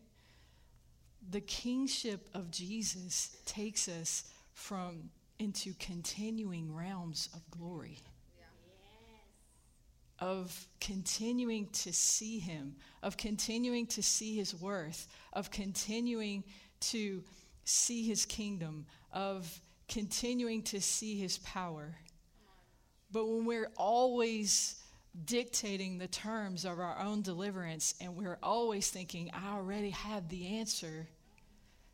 The 1.31 1.41
kingship 1.41 2.29
of 2.35 2.51
Jesus 2.51 3.37
takes 3.47 3.89
us 3.89 4.25
from 4.53 5.11
into 5.39 5.75
continuing 5.79 6.75
realms 6.75 7.29
of 7.35 7.41
glory. 7.51 7.99
Of 10.19 10.67
continuing 10.81 11.69
to 11.73 11.93
see 11.93 12.39
him, 12.39 12.77
of 13.03 13.17
continuing 13.17 13.87
to 13.89 14.03
see 14.03 14.37
his 14.37 14.55
worth, 14.55 15.09
of 15.33 15.51
continuing 15.51 16.43
to 16.81 17.23
see 17.65 18.07
his 18.07 18.25
kingdom, 18.25 18.87
of 19.13 19.61
continuing 19.89 20.63
to 20.63 20.81
see 20.81 21.19
his 21.19 21.39
power. 21.39 21.97
But 23.13 23.27
when 23.27 23.45
we're 23.45 23.71
always 23.77 24.83
dictating 25.25 25.99
the 25.99 26.09
terms 26.09 26.65
of 26.65 26.79
our 26.79 26.99
own 26.99 27.23
deliverance 27.23 27.95
and 28.01 28.17
we're 28.17 28.39
always 28.43 28.91
thinking, 28.91 29.31
I 29.33 29.55
already 29.55 29.91
have 29.91 30.29
the 30.29 30.59
answer, 30.59 31.09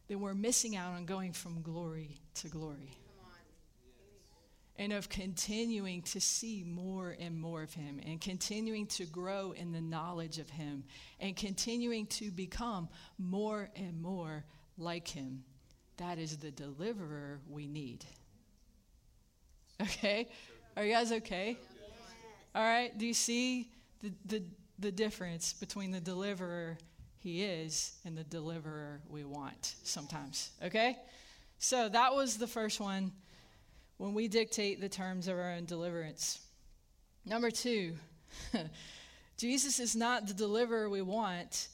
then 0.09 0.21
we're 0.21 0.35
missing 0.35 0.77
out 0.77 0.95
on 0.95 1.07
going 1.07 1.33
from 1.33 1.63
glory 1.63 2.19
to 2.35 2.49
glory. 2.49 2.97
And 4.83 4.93
of 4.93 5.09
continuing 5.09 6.03
to 6.03 6.21
see 6.21 6.65
more 6.67 7.15
and 7.21 7.39
more 7.39 7.63
of 7.63 7.73
Him, 7.73 8.01
and 8.05 8.21
continuing 8.21 8.89
to 8.89 9.05
grow 9.05 9.53
in 9.53 9.71
the 9.71 9.81
knowledge 9.81 10.41
of 10.41 10.51
Him, 10.51 10.83
and 11.21 11.37
continuing 11.37 12.07
to 12.07 12.33
become 12.33 12.89
more 13.17 13.71
and 13.77 14.03
more 14.03 14.45
like 14.77 15.07
Him. 15.07 15.45
That 15.99 16.19
is 16.19 16.37
the 16.37 16.51
deliverer 16.51 17.39
we 17.49 17.69
need. 17.69 18.05
Okay? 19.81 20.29
Are 20.77 20.85
you 20.85 20.93
guys 20.93 21.13
okay? 21.13 21.57
All 22.53 22.65
right. 22.65 22.99
Do 22.99 23.07
you 23.07 23.15
see 23.15 23.71
the, 24.03 24.13
the, 24.27 24.43
the 24.81 24.91
difference 24.91 25.53
between 25.53 25.93
the 25.93 26.01
deliverer 26.01 26.77
he 27.21 27.45
is 27.45 27.93
and 28.05 28.19
the 28.19 28.25
deliverer 28.25 29.01
we 29.09 29.23
want 29.23 29.77
sometimes? 29.85 30.51
Okay? 30.61 30.99
So 31.61 31.89
that 31.89 32.13
was 32.13 32.37
the 32.37 32.49
first 32.49 32.81
one 32.81 33.13
when 34.03 34.15
we 34.15 34.27
dictate 34.27 34.81
the 34.81 34.89
terms 34.89 35.29
of 35.29 35.39
our 35.39 35.53
own 35.53 35.65
deliverance. 35.65 36.41
Number 37.25 37.53
two, 37.53 37.95
Jesus 39.37 39.79
is 39.79 39.95
not 39.95 40.27
the 40.27 40.35
deliverer 40.35 40.91
we 40.91 41.03
want 41.03 41.69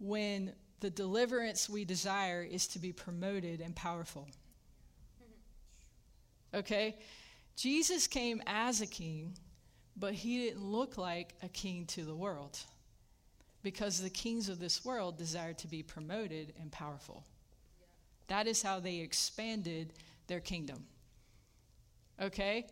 when 0.00 0.52
the 0.80 0.90
deliverance 0.90 1.70
we 1.70 1.84
desire 1.84 2.42
is 2.42 2.66
to 2.66 2.80
be 2.80 2.90
promoted 2.90 3.60
and 3.60 3.76
powerful. 3.76 4.26
Okay? 6.52 6.96
Jesus 7.54 8.08
came 8.08 8.42
as 8.48 8.80
a 8.80 8.86
king, 8.86 9.34
but 9.96 10.12
he 10.12 10.46
didn't 10.46 10.64
look 10.64 10.98
like 10.98 11.34
a 11.40 11.48
king 11.48 11.86
to 11.86 12.04
the 12.04 12.16
world 12.16 12.58
because 13.62 14.00
the 14.00 14.10
kings 14.10 14.48
of 14.48 14.58
this 14.58 14.84
world 14.84 15.16
desired 15.16 15.58
to 15.58 15.68
be 15.68 15.84
promoted 15.84 16.52
and 16.60 16.72
powerful. 16.72 17.22
That 18.26 18.48
is 18.48 18.60
how 18.60 18.80
they 18.80 18.96
expanded 18.96 19.92
their 20.26 20.40
kingdom. 20.40 20.86
Okay? 22.20 22.66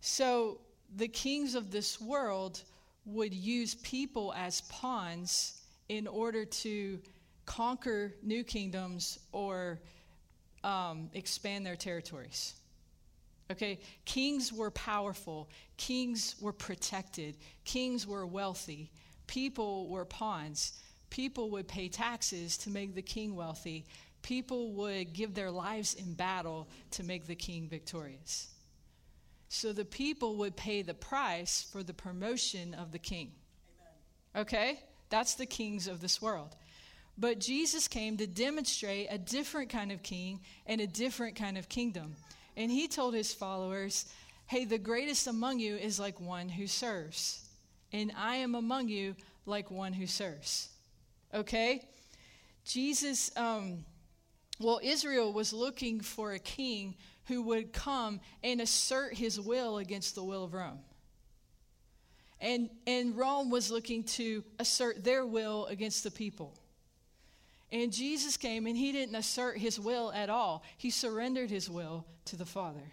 So 0.00 0.60
the 0.96 1.08
kings 1.08 1.54
of 1.54 1.70
this 1.70 2.00
world 2.00 2.62
would 3.04 3.32
use 3.32 3.74
people 3.76 4.34
as 4.36 4.60
pawns 4.62 5.62
in 5.88 6.06
order 6.06 6.44
to 6.44 7.00
conquer 7.44 8.14
new 8.22 8.42
kingdoms 8.42 9.18
or 9.32 9.80
um, 10.64 11.08
expand 11.14 11.64
their 11.64 11.76
territories. 11.76 12.54
Okay, 13.52 13.78
kings 14.04 14.52
were 14.52 14.72
powerful, 14.72 15.48
kings 15.76 16.34
were 16.40 16.52
protected, 16.52 17.36
kings 17.64 18.04
were 18.04 18.26
wealthy, 18.26 18.90
people 19.28 19.88
were 19.88 20.04
pawns. 20.04 20.72
People 21.10 21.50
would 21.50 21.68
pay 21.68 21.88
taxes 21.88 22.56
to 22.58 22.70
make 22.70 22.94
the 22.94 23.02
king 23.02 23.34
wealthy. 23.34 23.86
People 24.22 24.72
would 24.72 25.12
give 25.12 25.34
their 25.34 25.50
lives 25.50 25.94
in 25.94 26.14
battle 26.14 26.68
to 26.90 27.04
make 27.04 27.26
the 27.26 27.34
king 27.34 27.68
victorious. 27.68 28.48
So 29.48 29.72
the 29.72 29.84
people 29.84 30.36
would 30.36 30.56
pay 30.56 30.82
the 30.82 30.94
price 30.94 31.66
for 31.70 31.82
the 31.82 31.94
promotion 31.94 32.74
of 32.74 32.92
the 32.92 32.98
king. 32.98 33.32
Amen. 34.34 34.42
Okay? 34.42 34.80
That's 35.08 35.34
the 35.34 35.46
kings 35.46 35.86
of 35.86 36.00
this 36.00 36.20
world. 36.20 36.56
But 37.18 37.38
Jesus 37.38 37.88
came 37.88 38.16
to 38.18 38.26
demonstrate 38.26 39.08
a 39.10 39.18
different 39.18 39.70
kind 39.70 39.90
of 39.90 40.02
king 40.02 40.40
and 40.66 40.80
a 40.80 40.86
different 40.86 41.36
kind 41.36 41.56
of 41.56 41.68
kingdom. 41.68 42.16
And 42.56 42.70
he 42.70 42.88
told 42.88 43.14
his 43.14 43.32
followers, 43.32 44.06
Hey, 44.46 44.64
the 44.64 44.78
greatest 44.78 45.26
among 45.26 45.58
you 45.58 45.76
is 45.76 45.98
like 45.98 46.20
one 46.20 46.48
who 46.48 46.66
serves. 46.66 47.48
and 47.92 48.12
I 48.16 48.36
am 48.36 48.54
among 48.54 48.88
you 48.88 49.16
like 49.46 49.70
one 49.70 49.92
who 49.92 50.06
serves. 50.06 50.68
Okay? 51.32 51.88
Jesus, 52.64 53.30
um, 53.36 53.84
well, 54.58 54.80
Israel 54.82 55.32
was 55.32 55.52
looking 55.52 56.00
for 56.00 56.32
a 56.32 56.38
king 56.38 56.96
who 57.26 57.42
would 57.42 57.72
come 57.72 58.20
and 58.42 58.60
assert 58.60 59.14
his 59.14 59.40
will 59.40 59.78
against 59.78 60.14
the 60.14 60.24
will 60.24 60.44
of 60.44 60.54
Rome. 60.54 60.78
And, 62.40 62.68
and 62.86 63.16
Rome 63.16 63.50
was 63.50 63.70
looking 63.70 64.04
to 64.04 64.44
assert 64.58 65.02
their 65.02 65.24
will 65.24 65.66
against 65.66 66.04
the 66.04 66.10
people. 66.10 66.54
And 67.72 67.92
Jesus 67.92 68.36
came 68.36 68.66
and 68.66 68.76
he 68.76 68.92
didn't 68.92 69.14
assert 69.14 69.58
his 69.58 69.80
will 69.80 70.12
at 70.12 70.30
all, 70.30 70.62
he 70.76 70.90
surrendered 70.90 71.50
his 71.50 71.68
will 71.68 72.06
to 72.26 72.36
the 72.36 72.46
Father. 72.46 72.92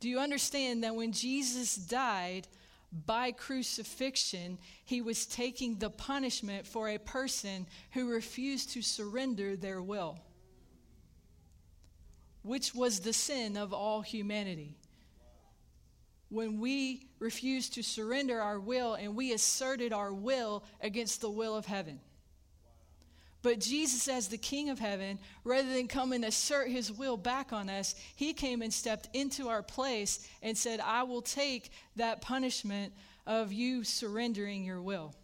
Do 0.00 0.10
you 0.10 0.18
understand 0.18 0.84
that 0.84 0.94
when 0.94 1.12
Jesus 1.12 1.76
died 1.76 2.46
by 3.06 3.32
crucifixion, 3.32 4.58
he 4.84 5.00
was 5.00 5.24
taking 5.26 5.78
the 5.78 5.88
punishment 5.90 6.66
for 6.66 6.90
a 6.90 6.98
person 6.98 7.66
who 7.92 8.10
refused 8.10 8.70
to 8.72 8.82
surrender 8.82 9.56
their 9.56 9.80
will, 9.80 10.18
which 12.44 12.74
was 12.74 13.00
the 13.00 13.12
sin 13.12 13.56
of 13.56 13.72
all 13.72 14.02
humanity? 14.02 14.76
when 16.34 16.58
we 16.58 17.06
refused 17.20 17.74
to 17.74 17.82
surrender 17.82 18.40
our 18.40 18.58
will 18.58 18.94
and 18.94 19.14
we 19.14 19.32
asserted 19.32 19.92
our 19.92 20.12
will 20.12 20.64
against 20.80 21.20
the 21.20 21.30
will 21.30 21.54
of 21.54 21.64
heaven. 21.64 22.00
But 23.40 23.60
Jesus, 23.60 24.08
as 24.08 24.28
the 24.28 24.38
King 24.38 24.68
of 24.70 24.80
heaven, 24.80 25.20
rather 25.44 25.72
than 25.72 25.86
come 25.86 26.12
and 26.12 26.24
assert 26.24 26.70
his 26.70 26.90
will 26.90 27.16
back 27.16 27.52
on 27.52 27.68
us, 27.68 27.94
he 28.16 28.32
came 28.32 28.62
and 28.62 28.72
stepped 28.72 29.08
into 29.12 29.48
our 29.48 29.62
place 29.62 30.26
and 30.42 30.58
said, 30.58 30.80
I 30.80 31.04
will 31.04 31.22
take 31.22 31.70
that 31.96 32.20
punishment 32.20 32.94
of 33.26 33.52
you 33.52 33.84
surrendering 33.84 34.64
your 34.64 34.82
will. 34.82 35.14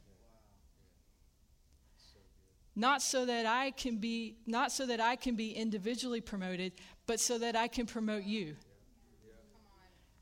Not 2.76 3.02
so 3.02 3.26
that 3.26 3.46
I 3.46 3.72
can 3.72 3.96
be 3.96 4.36
not 4.46 4.70
so 4.70 4.86
that 4.86 5.00
I 5.00 5.16
can 5.16 5.34
be 5.34 5.50
individually 5.52 6.20
promoted, 6.20 6.72
but 7.10 7.18
so 7.18 7.38
that 7.38 7.56
I 7.56 7.66
can 7.66 7.86
promote 7.86 8.22
you. 8.22 8.54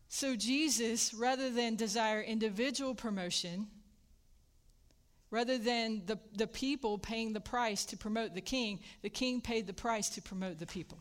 So, 0.09 0.37
Jesus, 0.37 1.13
rather 1.13 1.51
than 1.51 1.77
desire 1.77 2.23
individual 2.23 2.95
promotion, 2.95 3.67
rather 5.31 5.59
than 5.59 6.01
the, 6.07 6.19
the 6.35 6.47
people 6.47 6.97
paying 6.97 7.35
the 7.35 7.43
price 7.43 7.85
to 7.85 7.99
promote 7.99 8.33
the 8.33 8.41
king, 8.41 8.81
the 9.03 9.11
king 9.11 9.43
paid 9.43 9.67
the 9.67 9.75
price 9.75 10.09
to 10.09 10.23
promote 10.23 10.59
the 10.59 10.65
people. 10.65 10.97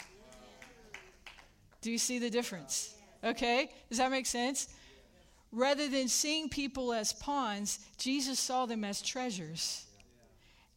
Do 1.79 1.89
you 1.89 1.98
see 1.98 2.20
the 2.20 2.29
difference? 2.29 2.94
Okay? 3.24 3.72
Does 3.88 4.00
that 4.00 4.12
make 4.12 4.25
sense? 4.25 4.67
Rather 5.53 5.88
than 5.88 6.10
seeing 6.10 6.50
people 6.50 6.91
as 6.91 7.13
pawns, 7.13 7.79
Jesus 7.98 8.41
saw 8.41 8.65
them 8.65 8.84
as 8.84 9.01
treasures. 9.01 9.86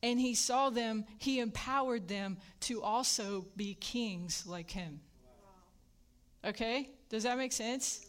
And 0.03 0.19
he 0.19 0.35
saw 0.35 0.71
them, 0.71 1.05
he 1.19 1.41
empowered 1.41 2.09
them 2.09 2.39
to 2.61 2.83
also 2.83 3.47
be 3.57 3.75
kings 3.75 4.45
like 4.47 4.71
him. 4.71 5.01
Okay? 6.45 6.89
Does 7.11 7.25
that 7.25 7.37
make 7.37 7.53
sense? 7.53 8.07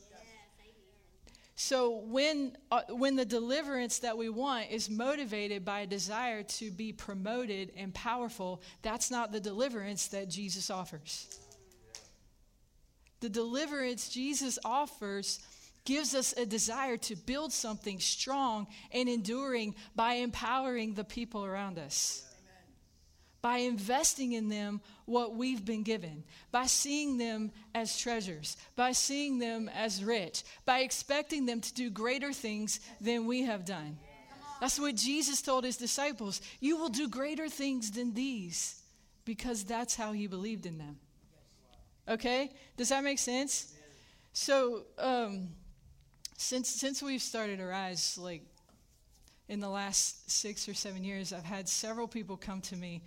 So 1.55 2.01
when 2.07 2.57
uh, 2.71 2.81
when 2.89 3.15
the 3.15 3.23
deliverance 3.23 3.99
that 3.99 4.17
we 4.17 4.29
want 4.29 4.71
is 4.71 4.89
motivated 4.89 5.63
by 5.63 5.81
a 5.81 5.85
desire 5.85 6.41
to 6.41 6.71
be 6.71 6.91
promoted 6.91 7.71
and 7.77 7.93
powerful, 7.93 8.63
that's 8.81 9.11
not 9.11 9.31
the 9.31 9.39
deliverance 9.39 10.07
that 10.07 10.27
Jesus 10.27 10.71
offers. 10.71 11.39
The 13.19 13.29
deliverance 13.29 14.09
Jesus 14.09 14.57
offers 14.65 15.39
gives 15.85 16.13
us 16.13 16.33
a 16.33 16.45
desire 16.45 16.97
to 16.97 17.15
build 17.15 17.51
something 17.51 17.99
strong 17.99 18.67
and 18.91 19.09
enduring 19.09 19.75
by 19.95 20.13
empowering 20.15 20.93
the 20.93 21.03
people 21.03 21.45
around 21.45 21.79
us 21.79 22.25
by 23.41 23.57
investing 23.57 24.33
in 24.33 24.49
them 24.49 24.81
what 25.05 25.35
we've 25.35 25.65
been 25.65 25.83
given, 25.83 26.23
by 26.51 26.65
seeing 26.65 27.17
them 27.17 27.51
as 27.73 27.97
treasures, 27.97 28.55
by 28.75 28.91
seeing 28.91 29.39
them 29.39 29.69
as 29.69 30.03
rich, 30.03 30.43
by 30.65 30.79
expecting 30.79 31.45
them 31.45 31.59
to 31.59 31.73
do 31.73 31.89
greater 31.89 32.31
things 32.31 32.79
than 32.99 33.25
we 33.25 33.43
have 33.43 33.65
done. 33.65 33.97
That's 34.59 34.79
what 34.79 34.95
Jesus 34.95 35.41
told 35.41 35.63
his 35.63 35.77
disciples. 35.77 36.39
You 36.59 36.77
will 36.77 36.89
do 36.89 37.09
greater 37.09 37.49
things 37.49 37.89
than 37.89 38.13
these 38.13 38.79
because 39.25 39.63
that's 39.63 39.95
how 39.95 40.11
he 40.11 40.27
believed 40.27 40.67
in 40.67 40.77
them. 40.77 40.97
Okay? 42.07 42.51
Does 42.77 42.89
that 42.89 43.03
make 43.03 43.17
sense? 43.17 43.73
So, 44.33 44.83
um, 44.99 45.49
since, 46.41 46.69
since 46.69 47.01
we've 47.01 47.21
started 47.21 47.59
Arise, 47.59 48.17
like 48.17 48.41
in 49.47 49.59
the 49.59 49.69
last 49.69 50.29
six 50.29 50.67
or 50.67 50.73
seven 50.73 51.03
years, 51.03 51.33
I've 51.33 51.43
had 51.43 51.69
several 51.69 52.07
people 52.07 52.37
come 52.37 52.61
to 52.61 52.75
me 52.75 53.01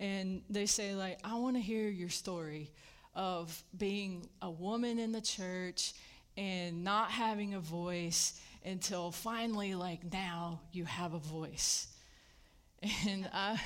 and 0.00 0.40
they 0.48 0.64
say 0.66 0.94
like 0.94 1.18
i 1.22 1.34
want 1.34 1.54
to 1.54 1.60
hear 1.60 1.88
your 1.88 2.08
story 2.08 2.70
of 3.14 3.62
being 3.76 4.26
a 4.40 4.50
woman 4.50 4.98
in 4.98 5.12
the 5.12 5.20
church 5.20 5.92
and 6.36 6.82
not 6.82 7.10
having 7.10 7.54
a 7.54 7.60
voice 7.60 8.40
until 8.64 9.10
finally 9.10 9.74
like 9.74 10.00
now 10.12 10.60
you 10.72 10.84
have 10.84 11.12
a 11.12 11.18
voice. 11.18 11.88
And 13.06 13.28
i, 13.32 13.60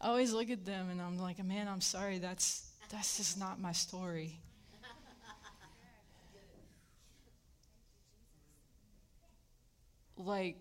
I 0.00 0.08
always 0.08 0.32
look 0.32 0.50
at 0.50 0.64
them 0.64 0.88
and 0.90 1.00
i'm 1.00 1.18
like 1.18 1.44
man 1.44 1.68
i'm 1.68 1.82
sorry. 1.82 2.18
That's 2.18 2.70
that's 2.90 3.18
just 3.18 3.38
not 3.38 3.60
my 3.60 3.72
story 3.72 4.40
like 10.16 10.56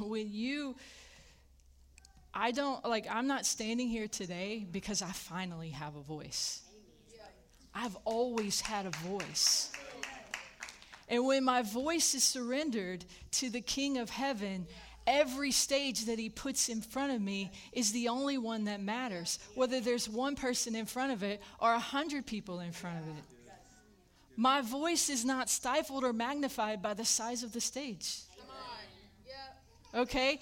when 0.00 0.32
you 0.32 0.76
I 2.38 2.50
don't, 2.50 2.84
like, 2.84 3.06
I'm 3.10 3.26
not 3.26 3.46
standing 3.46 3.88
here 3.88 4.08
today 4.08 4.66
because 4.70 5.00
I 5.00 5.10
finally 5.10 5.70
have 5.70 5.96
a 5.96 6.02
voice. 6.02 6.60
I've 7.74 7.96
always 8.04 8.60
had 8.60 8.84
a 8.84 8.90
voice. 8.90 9.72
And 11.08 11.24
when 11.24 11.44
my 11.44 11.62
voice 11.62 12.14
is 12.14 12.24
surrendered 12.24 13.06
to 13.32 13.48
the 13.48 13.62
King 13.62 13.96
of 13.96 14.10
heaven, 14.10 14.66
every 15.06 15.50
stage 15.50 16.04
that 16.06 16.18
he 16.18 16.28
puts 16.28 16.68
in 16.68 16.82
front 16.82 17.12
of 17.12 17.22
me 17.22 17.52
is 17.72 17.92
the 17.92 18.08
only 18.08 18.36
one 18.36 18.64
that 18.64 18.82
matters, 18.82 19.38
whether 19.54 19.80
there's 19.80 20.06
one 20.06 20.36
person 20.36 20.74
in 20.74 20.84
front 20.84 21.12
of 21.12 21.22
it 21.22 21.40
or 21.58 21.72
a 21.72 21.78
hundred 21.78 22.26
people 22.26 22.60
in 22.60 22.72
front 22.72 22.98
of 22.98 23.08
it. 23.16 23.24
My 24.36 24.60
voice 24.60 25.08
is 25.08 25.24
not 25.24 25.48
stifled 25.48 26.04
or 26.04 26.12
magnified 26.12 26.82
by 26.82 26.94
the 26.94 27.04
size 27.04 27.42
of 27.42 27.52
the 27.52 27.60
stage. 27.60 28.20
Okay? 29.94 30.40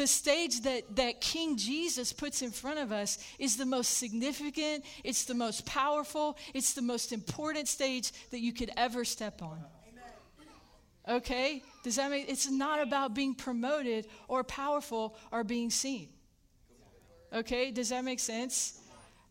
the 0.00 0.06
stage 0.06 0.62
that, 0.62 0.96
that 0.96 1.20
King 1.20 1.56
Jesus 1.56 2.12
puts 2.12 2.42
in 2.42 2.50
front 2.50 2.78
of 2.78 2.92
us 2.92 3.18
is 3.38 3.56
the 3.56 3.66
most 3.66 3.98
significant, 3.98 4.84
it's 5.04 5.24
the 5.24 5.34
most 5.34 5.66
powerful, 5.66 6.38
it's 6.54 6.72
the 6.72 6.82
most 6.82 7.12
important 7.12 7.68
stage 7.68 8.12
that 8.30 8.40
you 8.40 8.52
could 8.52 8.70
ever 8.76 9.04
step 9.04 9.42
on. 9.42 9.62
Okay? 11.08 11.62
Does 11.82 11.96
that 11.96 12.10
mean 12.10 12.24
it's 12.28 12.50
not 12.50 12.80
about 12.80 13.14
being 13.14 13.34
promoted 13.34 14.06
or 14.28 14.44
powerful 14.44 15.16
or 15.32 15.44
being 15.44 15.70
seen. 15.70 16.08
Okay? 17.32 17.70
Does 17.70 17.88
that 17.88 18.04
make 18.04 18.20
sense? 18.20 18.78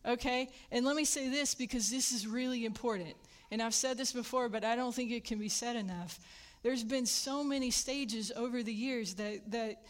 Okay? 0.06 0.48
And 0.70 0.84
let 0.84 0.94
me 0.94 1.04
say 1.04 1.28
this 1.28 1.54
because 1.54 1.90
this 1.90 2.12
is 2.12 2.26
really 2.26 2.64
important. 2.64 3.14
And 3.50 3.60
I've 3.60 3.74
said 3.74 3.98
this 3.98 4.12
before, 4.12 4.48
but 4.48 4.64
I 4.64 4.76
don't 4.76 4.94
think 4.94 5.10
it 5.10 5.24
can 5.24 5.38
be 5.38 5.48
said 5.48 5.76
enough. 5.76 6.18
There's 6.62 6.84
been 6.84 7.06
so 7.06 7.42
many 7.42 7.70
stages 7.70 8.30
over 8.36 8.62
the 8.62 8.72
years 8.72 9.14
that 9.14 9.50
that 9.50 9.82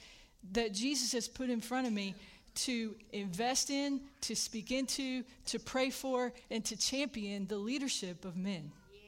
that 0.52 0.72
Jesus 0.72 1.12
has 1.12 1.28
put 1.28 1.50
in 1.50 1.60
front 1.60 1.86
of 1.86 1.92
me 1.92 2.14
to 2.54 2.94
invest 3.12 3.70
in, 3.70 4.00
to 4.22 4.34
speak 4.34 4.70
into, 4.70 5.22
to 5.46 5.58
pray 5.58 5.90
for, 5.90 6.32
and 6.50 6.64
to 6.64 6.76
champion 6.76 7.46
the 7.46 7.56
leadership 7.56 8.24
of 8.24 8.36
men. 8.36 8.72
Yes, 8.92 9.02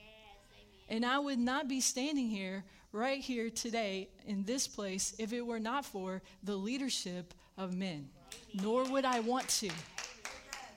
and 0.89 1.07
I 1.07 1.19
would 1.19 1.39
not 1.39 1.69
be 1.69 1.81
standing 1.81 2.29
here, 2.29 2.65
right 2.93 3.21
here 3.21 3.51
today, 3.51 4.09
in 4.27 4.45
this 4.45 4.69
place, 4.69 5.15
if 5.19 5.33
it 5.33 5.45
were 5.45 5.59
not 5.59 5.85
for 5.85 6.23
the 6.45 6.55
leadership 6.55 7.35
of 7.57 7.75
men. 7.75 8.09
Nor 8.55 8.85
would 8.91 9.05
I 9.05 9.21
want 9.21 9.49
to. 9.49 9.71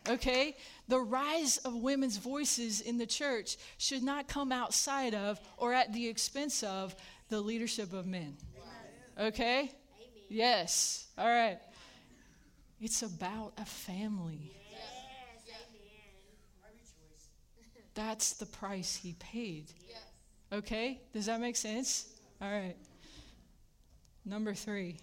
Okay? 0.08 0.56
The 0.88 1.00
rise 1.00 1.58
of 1.58 1.76
women's 1.76 2.18
voices 2.18 2.82
in 2.82 2.98
the 2.98 3.06
church 3.06 3.58
should 3.78 4.04
not 4.04 4.28
come 4.28 4.52
outside 4.52 5.14
of 5.14 5.40
or 5.58 5.74
at 5.74 5.94
the 5.94 6.08
expense 6.08 6.64
of 6.64 6.96
the 7.30 7.42
leadership 7.42 7.94
of 7.94 8.06
men. 8.06 8.38
Okay? 9.20 9.72
Yes. 10.30 11.08
All 11.18 11.28
right. 11.28 11.60
It's 12.80 13.02
about 13.02 13.54
a 13.58 13.66
family. 13.66 14.52
That's 17.94 18.34
the 18.34 18.46
price 18.46 18.96
he 18.96 19.14
paid. 19.14 19.72
Okay? 20.52 21.02
Does 21.14 21.26
that 21.28 21.40
make 21.40 21.56
sense? 21.56 22.08
All 22.42 22.52
right. 22.52 22.76
Number 24.26 24.54
three. 24.54 24.98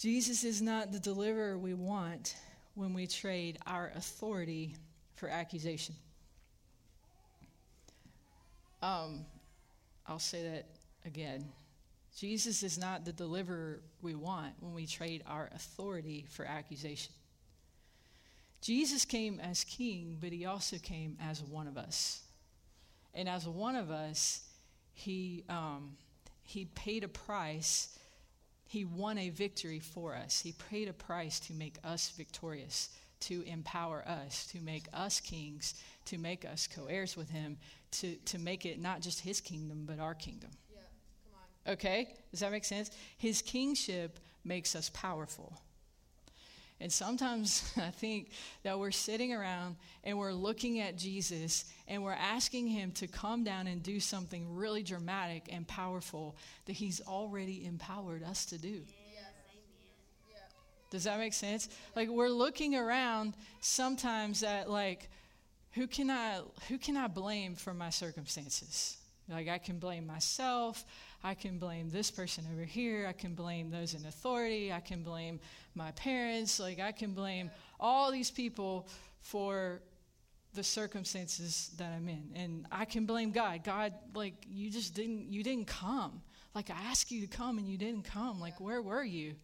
Jesus 0.00 0.44
is 0.44 0.62
not 0.62 0.92
the 0.92 0.98
deliverer 0.98 1.58
we 1.58 1.74
want 1.74 2.34
when 2.74 2.94
we 2.94 3.06
trade 3.06 3.58
our 3.66 3.92
authority 3.94 4.74
for 5.14 5.28
accusation. 5.28 5.94
Um, 8.80 9.26
I'll 10.06 10.18
say 10.18 10.42
that 10.42 10.68
again. 11.04 11.44
Jesus 12.16 12.62
is 12.62 12.78
not 12.78 13.04
the 13.04 13.12
deliverer 13.12 13.80
we 14.00 14.14
want 14.14 14.54
when 14.60 14.72
we 14.72 14.86
trade 14.86 15.22
our 15.26 15.50
authority 15.54 16.24
for 16.30 16.46
accusation. 16.46 17.12
Jesus 18.62 19.04
came 19.04 19.38
as 19.38 19.64
king, 19.64 20.16
but 20.18 20.32
he 20.32 20.46
also 20.46 20.78
came 20.78 21.18
as 21.20 21.42
one 21.42 21.66
of 21.66 21.76
us. 21.76 22.22
And 23.12 23.28
as 23.28 23.46
one 23.46 23.76
of 23.76 23.90
us, 23.90 24.48
he, 24.94 25.44
um, 25.50 25.92
he 26.42 26.64
paid 26.64 27.04
a 27.04 27.08
price. 27.08 27.98
He 28.70 28.84
won 28.84 29.18
a 29.18 29.30
victory 29.30 29.80
for 29.80 30.14
us. 30.14 30.40
He 30.40 30.52
paid 30.52 30.86
a 30.86 30.92
price 30.92 31.40
to 31.40 31.52
make 31.52 31.74
us 31.82 32.10
victorious, 32.10 32.90
to 33.22 33.42
empower 33.42 34.06
us, 34.06 34.46
to 34.52 34.60
make 34.60 34.84
us 34.94 35.18
kings, 35.18 35.74
to 36.04 36.18
make 36.18 36.44
us 36.44 36.68
co 36.68 36.86
heirs 36.86 37.16
with 37.16 37.30
him, 37.30 37.58
to, 37.90 38.14
to 38.26 38.38
make 38.38 38.64
it 38.64 38.80
not 38.80 39.00
just 39.00 39.22
his 39.22 39.40
kingdom, 39.40 39.86
but 39.88 39.98
our 39.98 40.14
kingdom. 40.14 40.50
Yeah, 40.72 40.82
come 41.24 41.32
on. 41.66 41.72
Okay? 41.72 42.14
Does 42.30 42.38
that 42.38 42.52
make 42.52 42.64
sense? 42.64 42.92
His 43.18 43.42
kingship 43.42 44.20
makes 44.44 44.76
us 44.76 44.88
powerful. 44.94 45.60
And 46.80 46.90
sometimes 46.90 47.72
I 47.76 47.90
think 47.90 48.30
that 48.62 48.78
we're 48.78 48.90
sitting 48.90 49.32
around 49.32 49.76
and 50.04 50.18
we're 50.18 50.32
looking 50.32 50.80
at 50.80 50.96
Jesus 50.96 51.64
and 51.86 52.02
we're 52.02 52.12
asking 52.12 52.68
him 52.68 52.92
to 52.92 53.06
come 53.06 53.44
down 53.44 53.66
and 53.66 53.82
do 53.82 54.00
something 54.00 54.54
really 54.54 54.82
dramatic 54.82 55.48
and 55.50 55.66
powerful 55.66 56.36
that 56.66 56.72
he's 56.72 57.00
already 57.06 57.66
empowered 57.66 58.22
us 58.22 58.46
to 58.46 58.58
do. 58.58 58.82
Does 60.90 61.04
that 61.04 61.18
make 61.18 61.34
sense? 61.34 61.68
Like 61.94 62.08
we're 62.08 62.28
looking 62.28 62.74
around 62.74 63.34
sometimes 63.60 64.42
at 64.42 64.68
like 64.68 65.08
who 65.72 65.86
can 65.86 66.10
I 66.10 66.40
who 66.68 66.78
can 66.78 66.96
I 66.96 67.06
blame 67.06 67.54
for 67.54 67.72
my 67.72 67.90
circumstances? 67.90 68.96
Like 69.28 69.48
I 69.48 69.58
can 69.58 69.78
blame 69.78 70.06
myself, 70.06 70.84
I 71.22 71.34
can 71.34 71.58
blame 71.58 71.90
this 71.90 72.10
person 72.10 72.44
over 72.52 72.64
here. 72.64 73.06
I 73.06 73.12
can 73.12 73.34
blame 73.34 73.70
those 73.70 73.94
in 73.94 74.06
authority. 74.06 74.72
I 74.72 74.80
can 74.80 75.02
blame 75.02 75.38
my 75.74 75.90
parents. 75.92 76.58
Like, 76.58 76.80
I 76.80 76.92
can 76.92 77.12
blame 77.12 77.50
all 77.78 78.10
these 78.10 78.30
people 78.30 78.88
for 79.20 79.82
the 80.54 80.64
circumstances 80.64 81.70
that 81.76 81.92
I'm 81.92 82.08
in. 82.08 82.30
And 82.34 82.66
I 82.72 82.84
can 82.84 83.04
blame 83.06 83.32
God. 83.32 83.64
God, 83.64 83.92
like, 84.14 84.34
you 84.48 84.70
just 84.70 84.94
didn't, 84.94 85.30
you 85.30 85.42
didn't 85.42 85.66
come. 85.66 86.22
Like, 86.54 86.70
I 86.70 86.90
asked 86.90 87.10
you 87.10 87.20
to 87.20 87.26
come 87.26 87.58
and 87.58 87.68
you 87.68 87.76
didn't 87.76 88.04
come. 88.04 88.40
Like, 88.40 88.60
where 88.60 88.80
were 88.80 89.04
you? 89.04 89.34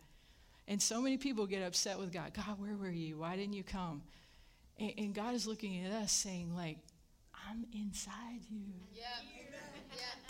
And 0.66 0.82
so 0.82 1.00
many 1.00 1.16
people 1.16 1.46
get 1.46 1.62
upset 1.62 1.98
with 1.98 2.12
God. 2.12 2.32
God, 2.34 2.58
where 2.58 2.74
were 2.74 2.90
you? 2.90 3.18
Why 3.18 3.36
didn't 3.36 3.52
you 3.52 3.62
come? 3.62 4.02
And, 4.78 4.92
and 4.98 5.14
God 5.14 5.34
is 5.34 5.46
looking 5.46 5.84
at 5.84 5.92
us 5.92 6.10
saying, 6.10 6.54
like, 6.56 6.78
I'm 7.48 7.64
inside 7.72 8.40
you. 8.50 8.72
Yeah. 8.92 9.04
yeah. 9.94 10.25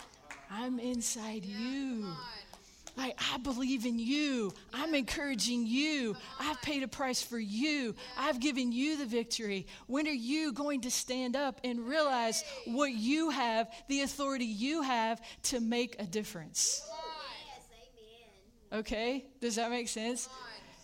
I'm 0.51 0.79
inside 0.79 1.45
you. 1.45 2.05
Like, 2.95 3.19
I 3.31 3.37
believe 3.37 3.85
in 3.85 3.99
you. 3.99 4.51
I'm 4.73 4.95
encouraging 4.95 5.67
you. 5.67 6.15
I've 6.39 6.59
paid 6.63 6.81
a 6.81 6.87
price 6.87 7.21
for 7.21 7.37
you. 7.37 7.93
I've 8.17 8.39
given 8.39 8.71
you 8.71 8.97
the 8.97 9.05
victory. 9.05 9.67
When 9.85 10.07
are 10.07 10.11
you 10.11 10.51
going 10.51 10.81
to 10.81 10.91
stand 10.91 11.35
up 11.35 11.61
and 11.63 11.87
realize 11.87 12.43
what 12.65 12.91
you 12.91 13.29
have, 13.29 13.69
the 13.87 14.01
authority 14.01 14.45
you 14.45 14.81
have 14.81 15.21
to 15.43 15.59
make 15.59 15.95
a 15.99 16.05
difference? 16.05 16.81
Okay? 18.73 19.25
Does 19.41 19.55
that 19.57 19.69
make 19.69 19.89
sense? 19.89 20.27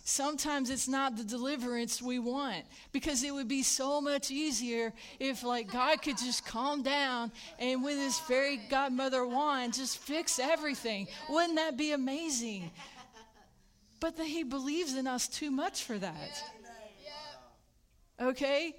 Sometimes 0.04 0.70
it's 0.70 0.86
not 0.86 1.16
the 1.16 1.24
deliverance 1.24 2.00
we 2.00 2.18
want 2.18 2.64
because 2.92 3.22
it 3.24 3.32
would 3.32 3.48
be 3.48 3.62
so 3.62 4.00
much 4.00 4.30
easier 4.30 4.92
if 5.18 5.42
like 5.42 5.70
god 5.72 6.00
could 6.02 6.18
just 6.18 6.44
calm 6.44 6.82
down 6.82 7.32
and 7.58 7.82
with 7.82 7.96
his 7.96 8.18
fairy 8.18 8.60
godmother 8.68 9.26
wand 9.26 9.74
just 9.74 9.98
fix 9.98 10.38
everything. 10.38 11.08
Wouldn't 11.28 11.56
that 11.56 11.76
be 11.76 11.92
amazing? 11.92 12.70
But 14.00 14.16
that 14.16 14.26
he 14.26 14.42
believes 14.42 14.94
in 14.94 15.06
us 15.06 15.28
too 15.28 15.50
much 15.50 15.82
for 15.84 15.98
that. 15.98 16.42
Okay? 18.20 18.76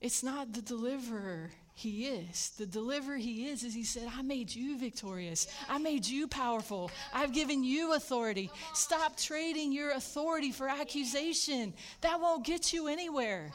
It's 0.00 0.22
not 0.22 0.52
the 0.52 0.62
deliverer 0.62 1.50
he 1.74 2.06
is. 2.06 2.50
The 2.58 2.66
deliverer 2.66 3.16
he 3.16 3.48
is, 3.48 3.64
is 3.64 3.74
he 3.74 3.84
said, 3.84 4.08
I 4.16 4.22
made 4.22 4.54
you 4.54 4.78
victorious. 4.78 5.46
I 5.68 5.78
made 5.78 6.06
you 6.06 6.28
powerful. 6.28 6.90
I've 7.12 7.32
given 7.32 7.64
you 7.64 7.94
authority. 7.94 8.50
Stop 8.74 9.16
trading 9.16 9.72
your 9.72 9.92
authority 9.92 10.52
for 10.52 10.68
accusation. 10.68 11.72
That 12.02 12.20
won't 12.20 12.44
get 12.44 12.72
you 12.72 12.88
anywhere 12.88 13.52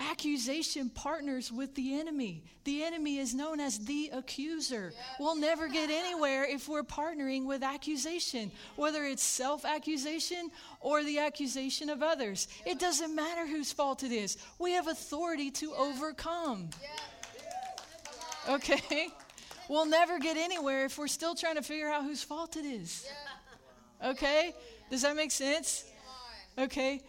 accusation 0.00 0.88
partners 0.90 1.52
with 1.52 1.74
the 1.74 2.00
enemy. 2.00 2.42
The 2.64 2.82
enemy 2.82 3.18
is 3.18 3.34
known 3.34 3.60
as 3.60 3.78
the 3.78 4.10
accuser. 4.12 4.92
We'll 5.18 5.36
never 5.36 5.68
get 5.68 5.90
anywhere 5.90 6.44
if 6.44 6.68
we're 6.68 6.82
partnering 6.82 7.46
with 7.46 7.62
accusation, 7.62 8.50
whether 8.76 9.04
it's 9.04 9.22
self 9.22 9.64
accusation 9.64 10.50
or 10.80 11.04
the 11.04 11.18
accusation 11.18 11.90
of 11.90 12.02
others. 12.02 12.48
It 12.66 12.78
doesn't 12.78 13.14
matter 13.14 13.46
whose 13.46 13.72
fault 13.72 14.02
it 14.02 14.12
is. 14.12 14.38
We 14.58 14.72
have 14.72 14.88
authority 14.88 15.50
to 15.52 15.72
overcome. 15.74 16.70
Okay? 18.48 19.08
We'll 19.68 19.86
never 19.86 20.18
get 20.18 20.36
anywhere 20.36 20.86
if 20.86 20.98
we're 20.98 21.06
still 21.06 21.34
trying 21.34 21.54
to 21.56 21.62
figure 21.62 21.88
out 21.88 22.02
whose 22.04 22.22
fault 22.24 22.56
it 22.56 22.64
is. 22.64 23.06
Okay? 24.04 24.54
Does 24.90 25.02
that 25.02 25.14
make 25.14 25.30
sense? 25.30 25.84
Okay? 26.58 27.02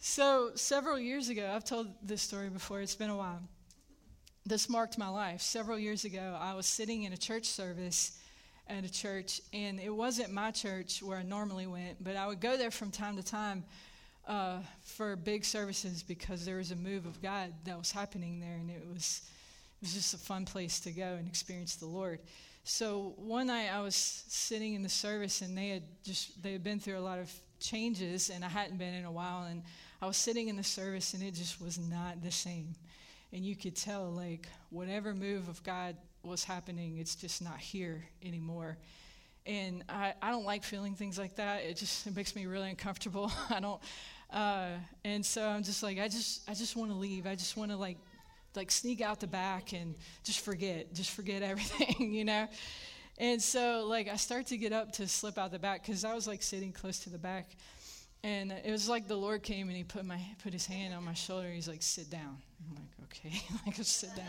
So, 0.00 0.52
several 0.54 0.96
years 0.96 1.28
ago, 1.28 1.50
I've 1.52 1.64
told 1.64 1.88
this 2.04 2.22
story 2.22 2.50
before, 2.50 2.80
it's 2.80 2.94
been 2.94 3.10
a 3.10 3.16
while. 3.16 3.40
This 4.46 4.68
marked 4.68 4.96
my 4.96 5.08
life. 5.08 5.40
Several 5.40 5.76
years 5.76 6.04
ago, 6.04 6.38
I 6.40 6.54
was 6.54 6.66
sitting 6.66 7.02
in 7.02 7.12
a 7.12 7.16
church 7.16 7.46
service 7.46 8.16
at 8.68 8.84
a 8.84 8.92
church, 8.92 9.40
and 9.52 9.80
it 9.80 9.90
wasn't 9.90 10.32
my 10.32 10.52
church 10.52 11.02
where 11.02 11.18
I 11.18 11.24
normally 11.24 11.66
went, 11.66 12.02
but 12.02 12.14
I 12.14 12.28
would 12.28 12.40
go 12.40 12.56
there 12.56 12.70
from 12.70 12.92
time 12.92 13.16
to 13.16 13.24
time 13.24 13.64
uh, 14.28 14.58
for 14.82 15.16
big 15.16 15.44
services 15.44 16.04
because 16.04 16.44
there 16.44 16.58
was 16.58 16.70
a 16.70 16.76
move 16.76 17.04
of 17.04 17.20
God 17.20 17.52
that 17.64 17.76
was 17.76 17.90
happening 17.90 18.38
there, 18.38 18.54
and 18.54 18.70
it 18.70 18.86
was, 18.92 19.22
it 19.80 19.86
was 19.86 19.94
just 19.94 20.14
a 20.14 20.18
fun 20.18 20.44
place 20.44 20.78
to 20.80 20.92
go 20.92 21.14
and 21.18 21.26
experience 21.26 21.74
the 21.74 21.86
Lord. 21.86 22.20
So 22.62 23.14
one 23.16 23.48
night 23.48 23.68
I 23.72 23.80
was 23.80 23.96
sitting 23.96 24.74
in 24.74 24.84
the 24.84 24.88
service, 24.88 25.42
and 25.42 25.58
they 25.58 25.70
had 25.70 25.82
just 26.04 26.40
they 26.40 26.52
had 26.52 26.62
been 26.62 26.78
through 26.78 26.98
a 26.98 27.00
lot 27.00 27.18
of 27.18 27.32
changes, 27.58 28.30
and 28.30 28.44
I 28.44 28.48
hadn't 28.48 28.78
been 28.78 28.94
in 28.94 29.04
a 29.04 29.12
while, 29.12 29.46
and 29.50 29.64
I 30.00 30.06
was 30.06 30.16
sitting 30.16 30.48
in 30.48 30.56
the 30.56 30.64
service 30.64 31.14
and 31.14 31.22
it 31.22 31.34
just 31.34 31.60
was 31.60 31.78
not 31.78 32.22
the 32.22 32.30
same. 32.30 32.74
And 33.32 33.44
you 33.44 33.56
could 33.56 33.76
tell, 33.76 34.10
like, 34.10 34.46
whatever 34.70 35.14
move 35.14 35.48
of 35.48 35.62
God 35.62 35.96
was 36.22 36.44
happening, 36.44 36.98
it's 36.98 37.14
just 37.14 37.42
not 37.42 37.58
here 37.58 38.04
anymore. 38.24 38.78
And 39.44 39.84
I, 39.88 40.14
I 40.22 40.30
don't 40.30 40.44
like 40.44 40.64
feeling 40.64 40.94
things 40.94 41.18
like 41.18 41.36
that. 41.36 41.62
It 41.62 41.76
just 41.76 42.06
it 42.06 42.14
makes 42.14 42.34
me 42.34 42.46
really 42.46 42.70
uncomfortable. 42.70 43.30
I 43.50 43.60
don't, 43.60 43.80
uh, 44.30 44.70
and 45.04 45.24
so 45.24 45.46
I'm 45.46 45.62
just 45.62 45.82
like, 45.82 45.98
I 45.98 46.08
just, 46.08 46.48
I 46.48 46.54
just 46.54 46.76
want 46.76 46.90
to 46.90 46.96
leave. 46.96 47.26
I 47.26 47.34
just 47.34 47.56
want 47.56 47.70
to 47.70 47.76
like, 47.76 47.98
like 48.54 48.70
sneak 48.70 49.00
out 49.00 49.20
the 49.20 49.26
back 49.26 49.72
and 49.72 49.94
just 50.24 50.40
forget, 50.40 50.94
just 50.94 51.10
forget 51.10 51.42
everything, 51.42 52.12
you 52.12 52.24
know. 52.24 52.48
And 53.18 53.42
so 53.42 53.84
like 53.88 54.08
I 54.08 54.16
start 54.16 54.46
to 54.46 54.56
get 54.56 54.72
up 54.72 54.92
to 54.92 55.08
slip 55.08 55.38
out 55.38 55.50
the 55.50 55.58
back 55.58 55.84
because 55.84 56.04
I 56.04 56.14
was 56.14 56.26
like 56.26 56.42
sitting 56.42 56.72
close 56.72 57.00
to 57.00 57.10
the 57.10 57.18
back, 57.18 57.56
and 58.28 58.52
it 58.52 58.70
was 58.70 58.88
like 58.88 59.08
the 59.08 59.16
Lord 59.16 59.42
came 59.42 59.68
and 59.68 59.76
he 59.76 59.84
put 59.84 60.04
my 60.04 60.20
put 60.42 60.52
his 60.52 60.66
hand 60.66 60.92
on 60.92 61.04
my 61.04 61.14
shoulder. 61.14 61.48
He's 61.48 61.68
like, 61.68 61.82
"Sit 61.82 62.10
down." 62.10 62.36
I'm 62.68 62.74
like, 62.76 62.92
"Okay," 63.04 63.42
like 63.66 63.76
sit 63.76 64.14
down. 64.14 64.26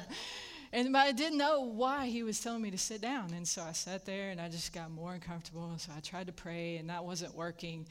And 0.71 0.93
but 0.93 0.99
I 0.99 1.11
didn't 1.11 1.37
know 1.37 1.61
why 1.61 2.07
he 2.07 2.23
was 2.23 2.39
telling 2.39 2.61
me 2.61 2.71
to 2.71 2.77
sit 2.77 3.01
down, 3.01 3.33
and 3.33 3.45
so 3.45 3.61
I 3.61 3.73
sat 3.73 4.05
there 4.05 4.29
and 4.29 4.39
I 4.39 4.47
just 4.47 4.73
got 4.73 4.89
more 4.89 5.13
uncomfortable. 5.13 5.69
And 5.69 5.81
So 5.81 5.91
I 5.95 5.99
tried 5.99 6.27
to 6.27 6.33
pray, 6.33 6.77
and 6.77 6.89
that 6.89 7.03
wasn't 7.03 7.35
working. 7.35 7.87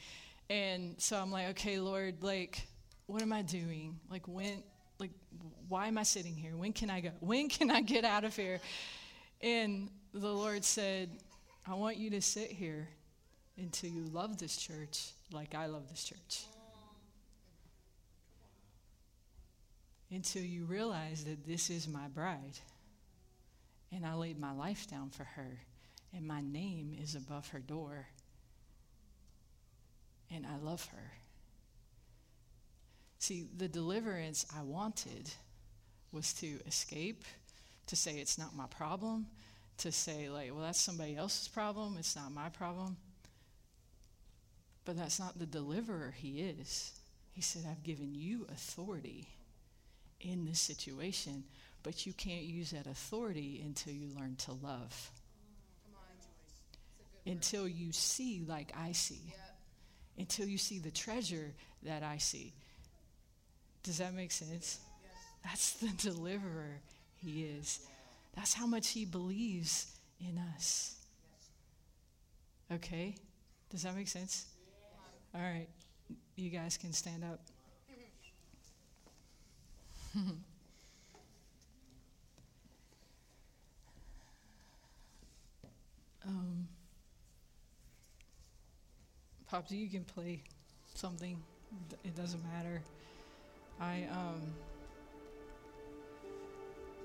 And 0.49 0.95
so 0.99 1.19
I'm 1.19 1.31
like, 1.31 1.49
"Okay, 1.49 1.79
Lord, 1.79 2.23
like, 2.23 2.67
what 3.07 3.21
am 3.21 3.33
I 3.33 3.43
doing? 3.43 4.01
Like, 4.11 4.27
when? 4.27 4.63
Like, 4.99 5.13
why 5.69 5.89
am 5.89 5.99
I 5.99 6.05
sitting 6.05 6.35
here? 6.35 6.57
When 6.57 6.73
can 6.73 6.89
I 6.89 7.01
go? 7.01 7.11
When 7.21 7.49
can 7.51 7.71
I 7.71 7.83
get 7.83 8.05
out 8.05 8.25
of 8.25 8.35
here?" 8.35 8.61
And 9.43 9.91
the 10.15 10.33
Lord 10.33 10.65
said, 10.65 11.11
"I 11.67 11.75
want 11.75 11.99
you 11.99 12.09
to 12.11 12.23
sit 12.23 12.51
here 12.51 12.89
until 13.59 13.91
you 13.91 14.05
love 14.13 14.39
this 14.39 14.57
church 14.57 15.11
like 15.33 15.55
I 15.55 15.67
love 15.67 15.89
this 15.89 16.05
church. 16.05 16.45
Until 20.11 20.43
you 20.43 20.65
realize 20.65 21.25
that 21.25 21.47
this 21.47 21.69
is 21.69 21.87
my 21.87 22.09
bride. 22.09 22.59
And 23.93 24.07
I 24.07 24.15
laid 24.15 24.39
my 24.39 24.53
life 24.53 24.87
down 24.89 25.11
for 25.11 25.25
her. 25.25 25.59
And 26.15 26.27
my 26.27 26.41
name 26.41 26.97
is 27.03 27.15
above 27.15 27.49
her 27.49 27.59
door. 27.59 28.07
And 30.35 30.47
I 30.47 30.57
love 30.65 30.87
her. 30.87 31.13
See, 33.19 33.49
the 33.57 33.69
deliverance 33.69 34.47
I 34.57 34.63
wanted 34.63 35.31
was 36.13 36.33
to 36.35 36.59
escape, 36.67 37.25
to 37.87 37.97
say 37.97 38.13
it's 38.13 38.39
not 38.39 38.57
my 38.57 38.67
problem, 38.67 39.27
to 39.79 39.93
say, 39.93 40.29
like, 40.29 40.53
well, 40.53 40.63
that's 40.63 40.81
somebody 40.81 41.17
else's 41.17 41.49
problem, 41.49 41.97
it's 41.99 42.17
not 42.17 42.33
my 42.33 42.49
problem. 42.49 42.97
But 44.89 44.97
that's 44.97 45.21
not 45.21 45.39
the 45.39 45.45
deliverer 45.45 46.15
he 46.17 46.41
is. 46.41 46.99
He 47.33 47.43
said, 47.43 47.65
I've 47.71 47.83
given 47.83 48.15
you 48.15 48.47
authority 48.51 49.29
in 50.19 50.47
this 50.47 50.61
situation 50.61 51.45
but 51.83 52.07
you 52.07 52.13
can't 52.13 52.43
use 52.43 52.73
that 52.73 52.87
authority 52.87 53.63
until 53.65 53.93
you 53.93 54.09
learn 54.19 54.37
to 54.37 54.53
love. 54.53 55.11
Until 57.27 57.69
you 57.69 57.93
see 57.93 58.45
like 58.47 58.73
I 58.77 58.93
see. 58.93 59.23
Until 60.19 60.47
you 60.47 60.59
see 60.59 60.79
the 60.79 60.91
treasure 60.91 61.53
that 61.83 62.03
I 62.03 62.19
see. 62.19 62.53
Does 63.83 63.99
that 63.99 64.15
make 64.15 64.33
sense? 64.33 64.81
That's 65.45 65.75
the 65.75 65.89
deliverer 65.97 66.81
he 67.17 67.45
is. 67.45 67.81
That's 68.35 68.55
how 68.55 68.67
much 68.67 68.89
he 68.89 69.05
believes 69.05 69.87
in 70.21 70.39
us. 70.57 70.97
Okay? 72.73 73.15
Does 73.71 73.83
that 73.83 73.95
make 73.95 74.09
sense? 74.09 74.47
All 75.35 75.41
right. 75.41 75.69
You 76.37 76.51
guys 76.51 76.77
can 76.77 76.93
stand 76.93 77.25
up. 77.25 77.41
um, 86.27 86.69
you 89.69 89.89
can 89.89 90.05
play 90.05 90.43
something. 90.95 91.37
It 92.05 92.17
doesn't 92.17 92.43
matter. 92.55 92.83
I 93.81 94.07
um 94.11 94.43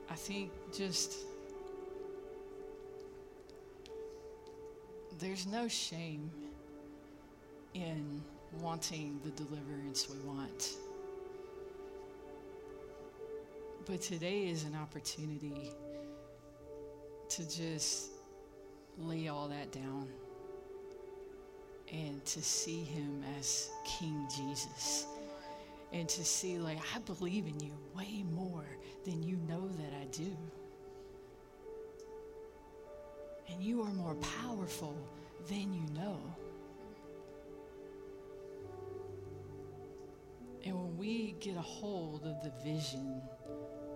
I 0.10 0.16
think 0.16 0.52
just 0.76 1.14
there's 5.20 5.46
no 5.46 5.68
shame 5.68 6.32
in 7.74 8.22
wanting 8.62 9.20
the 9.24 9.32
deliverance 9.32 10.08
we 10.10 10.20
want. 10.20 10.74
But 13.86 14.02
today 14.02 14.48
is 14.48 14.64
an 14.64 14.76
opportunity 14.76 15.72
to 17.30 17.50
just 17.50 18.12
lay 18.98 19.28
all 19.28 19.48
that 19.48 19.72
down 19.72 20.08
and 21.92 22.24
to 22.26 22.42
see 22.42 22.84
him 22.84 23.24
as 23.38 23.70
King 23.86 24.28
Jesus 24.36 25.06
and 25.92 26.10
to 26.10 26.24
see, 26.26 26.58
like, 26.58 26.80
I 26.96 27.00
believe 27.00 27.46
in 27.46 27.60
you 27.60 27.74
way 27.96 28.24
more 28.32 28.66
than 29.06 29.22
you 29.22 29.38
know 29.48 29.68
that 29.68 29.94
I 30.02 30.06
do. 30.06 30.36
And 33.50 33.62
you 33.62 33.82
are 33.84 33.92
more 33.92 34.16
powerful 34.16 34.98
than 35.50 35.74
you 35.74 35.84
know. 35.94 36.18
We 41.04 41.36
get 41.42 41.58
a 41.58 41.62
hold 41.62 42.26
of 42.26 42.42
the 42.44 42.52
vision 42.64 43.22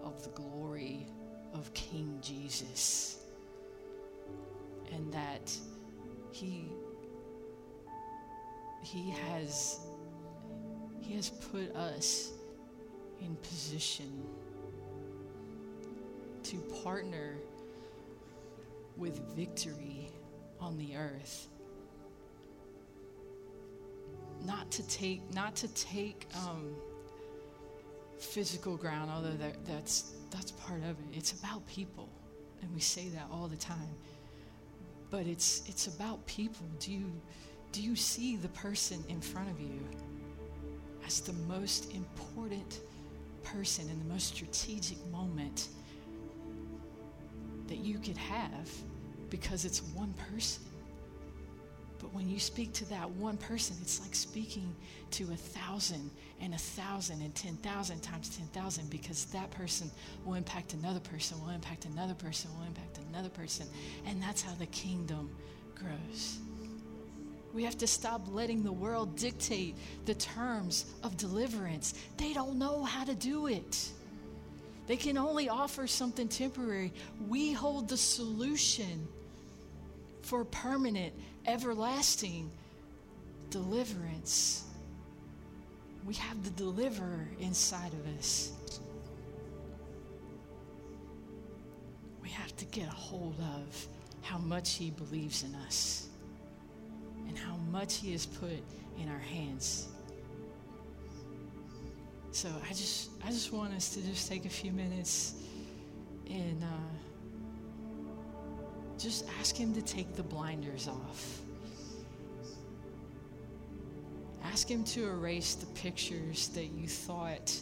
of 0.03 0.21
the 0.25 0.29
glory 0.31 1.07
of 1.53 1.73
King 1.73 2.19
Jesus, 2.21 3.19
and 4.91 5.13
that 5.13 5.55
he 6.31 6.69
he 8.83 9.09
has 9.11 9.79
he 10.99 11.15
has 11.15 11.29
put 11.29 11.73
us 11.77 12.33
in 13.21 13.37
position 13.37 14.25
to 16.43 16.57
partner 16.83 17.37
with 18.97 19.17
victory 19.33 20.09
on 20.59 20.77
the 20.77 20.97
earth. 20.97 21.47
Not 24.45 24.69
to 24.71 24.87
take, 24.89 25.21
not 25.33 25.55
to 25.57 25.73
take 25.73 26.27
um, 26.45 26.75
physical 28.19 28.77
ground, 28.77 29.11
although 29.11 29.37
that, 29.37 29.65
that's 29.65 30.13
that's 30.29 30.51
part 30.51 30.81
of 30.83 30.89
it. 30.89 31.05
It's 31.13 31.33
about 31.33 31.65
people, 31.67 32.09
and 32.61 32.73
we 32.73 32.81
say 32.81 33.09
that 33.09 33.27
all 33.31 33.47
the 33.47 33.57
time. 33.57 33.95
But 35.09 35.25
it's 35.25 35.63
it's 35.67 35.87
about 35.87 36.25
people. 36.25 36.65
Do 36.79 36.91
you 36.91 37.11
do 37.71 37.81
you 37.81 37.95
see 37.95 38.35
the 38.35 38.49
person 38.49 39.03
in 39.07 39.21
front 39.21 39.49
of 39.49 39.59
you? 39.59 39.79
as 41.07 41.21
the 41.21 41.33
most 41.33 41.93
important 41.93 42.81
person 43.41 43.89
in 43.89 43.97
the 43.97 44.13
most 44.13 44.27
strategic 44.35 45.03
moment 45.07 45.69
that 47.67 47.77
you 47.77 47.97
could 47.97 48.17
have 48.17 48.69
because 49.29 49.63
it's 49.63 49.81
one 49.95 50.13
person. 50.33 50.63
But 51.99 52.13
when 52.13 52.29
you 52.29 52.39
speak 52.39 52.73
to 52.73 52.89
that 52.89 53.09
one 53.11 53.37
person, 53.37 53.75
it's 53.81 53.99
like 53.99 54.13
speaking 54.13 54.75
to 55.11 55.23
a 55.31 55.35
thousand 55.35 56.11
and 56.41 56.53
a 56.53 56.57
thousand 56.57 57.21
and 57.21 57.33
ten 57.33 57.55
thousand 57.57 58.01
times 58.01 58.29
ten 58.35 58.47
thousand 58.47 58.89
because 58.89 59.25
that 59.25 59.49
person 59.51 59.89
will 60.25 60.35
impact 60.35 60.73
another 60.73 60.99
person, 60.99 61.41
will 61.41 61.49
impact 61.49 61.85
another 61.85 62.13
person, 62.13 62.51
will 62.57 62.67
impact 62.67 62.99
another 63.09 63.29
person. 63.29 63.67
And 64.05 64.21
that's 64.21 64.41
how 64.41 64.53
the 64.55 64.67
kingdom 64.67 65.29
grows. 65.75 66.39
We 67.53 67.63
have 67.63 67.77
to 67.79 67.87
stop 67.87 68.21
letting 68.29 68.63
the 68.63 68.71
world 68.71 69.15
dictate 69.15 69.75
the 70.05 70.13
terms 70.13 70.85
of 71.01 71.17
deliverance. 71.17 71.95
They 72.17 72.33
don't 72.33 72.59
know 72.59 72.83
how 72.83 73.03
to 73.05 73.15
do 73.15 73.47
it. 73.47 73.89
They 74.85 74.97
can 74.97 75.17
only 75.17 75.49
offer 75.49 75.87
something 75.87 76.27
temporary. 76.27 76.93
We 77.27 77.51
hold 77.51 77.89
the 77.89 77.97
solution 77.97 79.07
for 80.21 80.43
permanent, 80.45 81.13
everlasting 81.45 82.51
deliverance. 83.49 84.63
We 86.05 86.13
have 86.15 86.43
the 86.43 86.51
deliverer 86.51 87.27
inside 87.39 87.91
of 87.93 88.17
us. 88.17 88.51
We 92.21 92.29
have 92.29 92.55
to 92.57 92.65
get 92.65 92.87
a 92.87 92.91
hold 92.91 93.35
of 93.39 93.87
how 94.21 94.37
much 94.37 94.73
he 94.73 94.91
believes 94.91 95.43
in 95.43 95.55
us 95.55 96.07
and 97.27 97.37
how 97.37 97.55
much 97.71 97.95
He 97.97 98.11
has 98.13 98.25
put 98.25 98.63
in 98.99 99.09
our 99.09 99.19
hands. 99.19 99.87
So 102.31 102.49
I 102.69 102.69
just 102.69 103.09
I 103.25 103.29
just 103.29 103.51
want 103.51 103.73
us 103.73 103.93
to 103.95 104.01
just 104.01 104.29
take 104.29 104.45
a 104.45 104.49
few 104.49 104.71
minutes 104.71 105.35
and 106.29 106.63
uh, 106.63 106.67
just 108.97 109.25
ask 109.39 109.55
Him 109.55 109.73
to 109.73 109.81
take 109.81 110.15
the 110.15 110.23
blinders 110.23 110.87
off. 110.87 111.41
Ask 114.43 114.69
Him 114.69 114.83
to 114.85 115.07
erase 115.07 115.55
the 115.55 115.65
pictures 115.67 116.49
that 116.49 116.65
you 116.65 116.87
thought. 116.87 117.53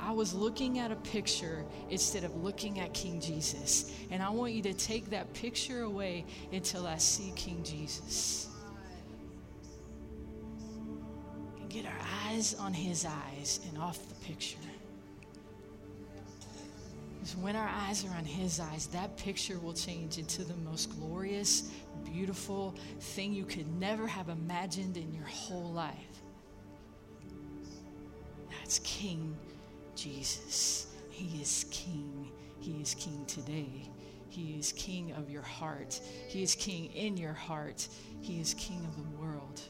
I 0.00 0.10
was 0.10 0.34
looking 0.34 0.80
at 0.80 0.90
a 0.90 0.96
picture 0.96 1.64
instead 1.88 2.24
of 2.24 2.34
looking 2.42 2.80
at 2.80 2.92
King 2.92 3.20
Jesus. 3.20 3.92
And 4.10 4.22
I 4.22 4.30
want 4.30 4.52
you 4.52 4.62
to 4.62 4.74
take 4.74 5.10
that 5.10 5.32
picture 5.32 5.82
away 5.82 6.24
until 6.52 6.86
I 6.86 6.98
see 6.98 7.32
King 7.36 7.62
Jesus. 7.62 8.48
And 11.60 11.70
get 11.70 11.86
our 11.86 12.00
eyes 12.26 12.54
on 12.54 12.72
his 12.72 13.06
eyes 13.06 13.60
and 13.68 13.78
off 13.78 14.08
the 14.08 14.16
picture. 14.26 14.58
Because 17.22 17.36
when 17.36 17.54
our 17.54 17.68
eyes 17.68 18.04
are 18.04 18.16
on 18.16 18.24
his 18.24 18.58
eyes, 18.58 18.88
that 18.88 19.16
picture 19.16 19.56
will 19.60 19.74
change 19.74 20.18
into 20.18 20.42
the 20.42 20.56
most 20.56 20.90
glorious, 20.98 21.70
beautiful 22.04 22.74
thing 22.98 23.32
you 23.32 23.44
could 23.44 23.72
never 23.78 24.08
have 24.08 24.28
imagined 24.28 24.96
in 24.96 25.14
your 25.14 25.26
whole 25.26 25.70
life. 25.70 25.94
That's 28.50 28.80
King 28.80 29.36
Jesus. 29.94 30.88
He 31.10 31.40
is 31.40 31.64
King. 31.70 32.32
He 32.58 32.72
is 32.82 32.94
King 32.94 33.24
today. 33.26 33.88
He 34.28 34.56
is 34.58 34.72
King 34.72 35.12
of 35.12 35.30
your 35.30 35.42
heart. 35.42 36.00
He 36.26 36.42
is 36.42 36.56
King 36.56 36.86
in 36.86 37.16
your 37.16 37.34
heart. 37.34 37.86
He 38.20 38.40
is 38.40 38.52
King 38.54 38.84
of 38.84 38.96
the 38.96 39.22
world 39.22 39.60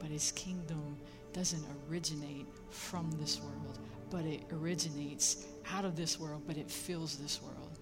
but 0.00 0.08
his 0.08 0.32
kingdom 0.32 0.96
doesn't 1.32 1.62
originate 1.88 2.46
from 2.70 3.10
this 3.20 3.40
world, 3.40 3.78
but 4.10 4.24
it 4.24 4.42
originates 4.52 5.46
out 5.74 5.84
of 5.84 5.96
this 5.96 6.18
world, 6.18 6.42
but 6.46 6.56
it 6.56 6.70
fills 6.70 7.16
this 7.16 7.40
world. 7.42 7.78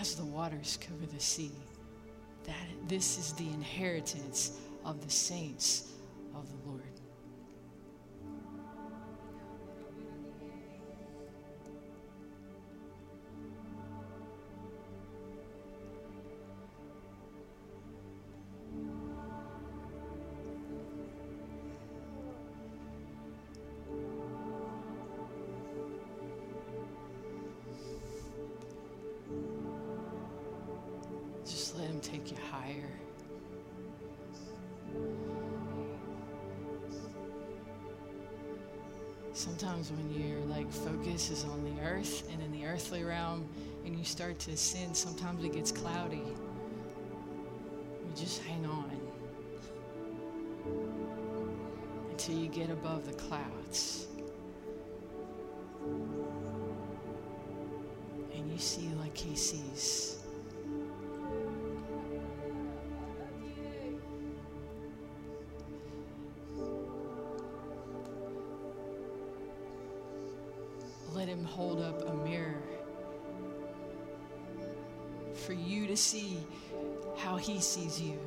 As 0.00 0.14
the 0.14 0.24
waters 0.24 0.78
cover 0.80 1.06
the 1.06 1.20
sea, 1.20 1.52
that 2.44 2.88
this 2.88 3.18
is 3.18 3.32
the 3.32 3.48
inheritance 3.48 4.58
of 4.84 5.02
the 5.04 5.10
saints 5.10 5.92
of 6.34 6.46
the 6.48 6.68
Lord. 6.68 6.83
take 32.04 32.30
you 32.30 32.36
higher. 32.50 32.90
Sometimes 39.32 39.90
when 39.90 40.10
your 40.12 40.38
like 40.46 40.70
focus 40.70 41.30
is 41.30 41.44
on 41.44 41.64
the 41.64 41.82
earth 41.82 42.28
and 42.30 42.40
in 42.42 42.52
the 42.52 42.66
earthly 42.66 43.02
realm 43.02 43.48
and 43.84 43.98
you 43.98 44.04
start 44.04 44.38
to 44.40 44.56
sin, 44.56 44.94
sometimes 44.94 45.42
it 45.44 45.52
gets 45.52 45.72
cloudy. 45.72 46.22
You 47.86 48.12
just 48.14 48.42
hang 48.44 48.64
on 48.66 48.90
until 52.10 52.36
you 52.36 52.48
get 52.48 52.70
above 52.70 53.06
the 53.06 53.14
clouds. 53.14 54.06
And 58.34 58.52
you 58.52 58.58
see 58.58 58.90
like 59.00 59.16
he 59.16 59.34
sees. 59.34 60.03
Hold 71.44 71.80
up 71.80 72.08
a 72.08 72.14
mirror 72.14 72.62
for 75.34 75.52
you 75.52 75.86
to 75.86 75.96
see 75.96 76.38
how 77.16 77.36
he 77.36 77.60
sees 77.60 78.00
you. 78.00 78.18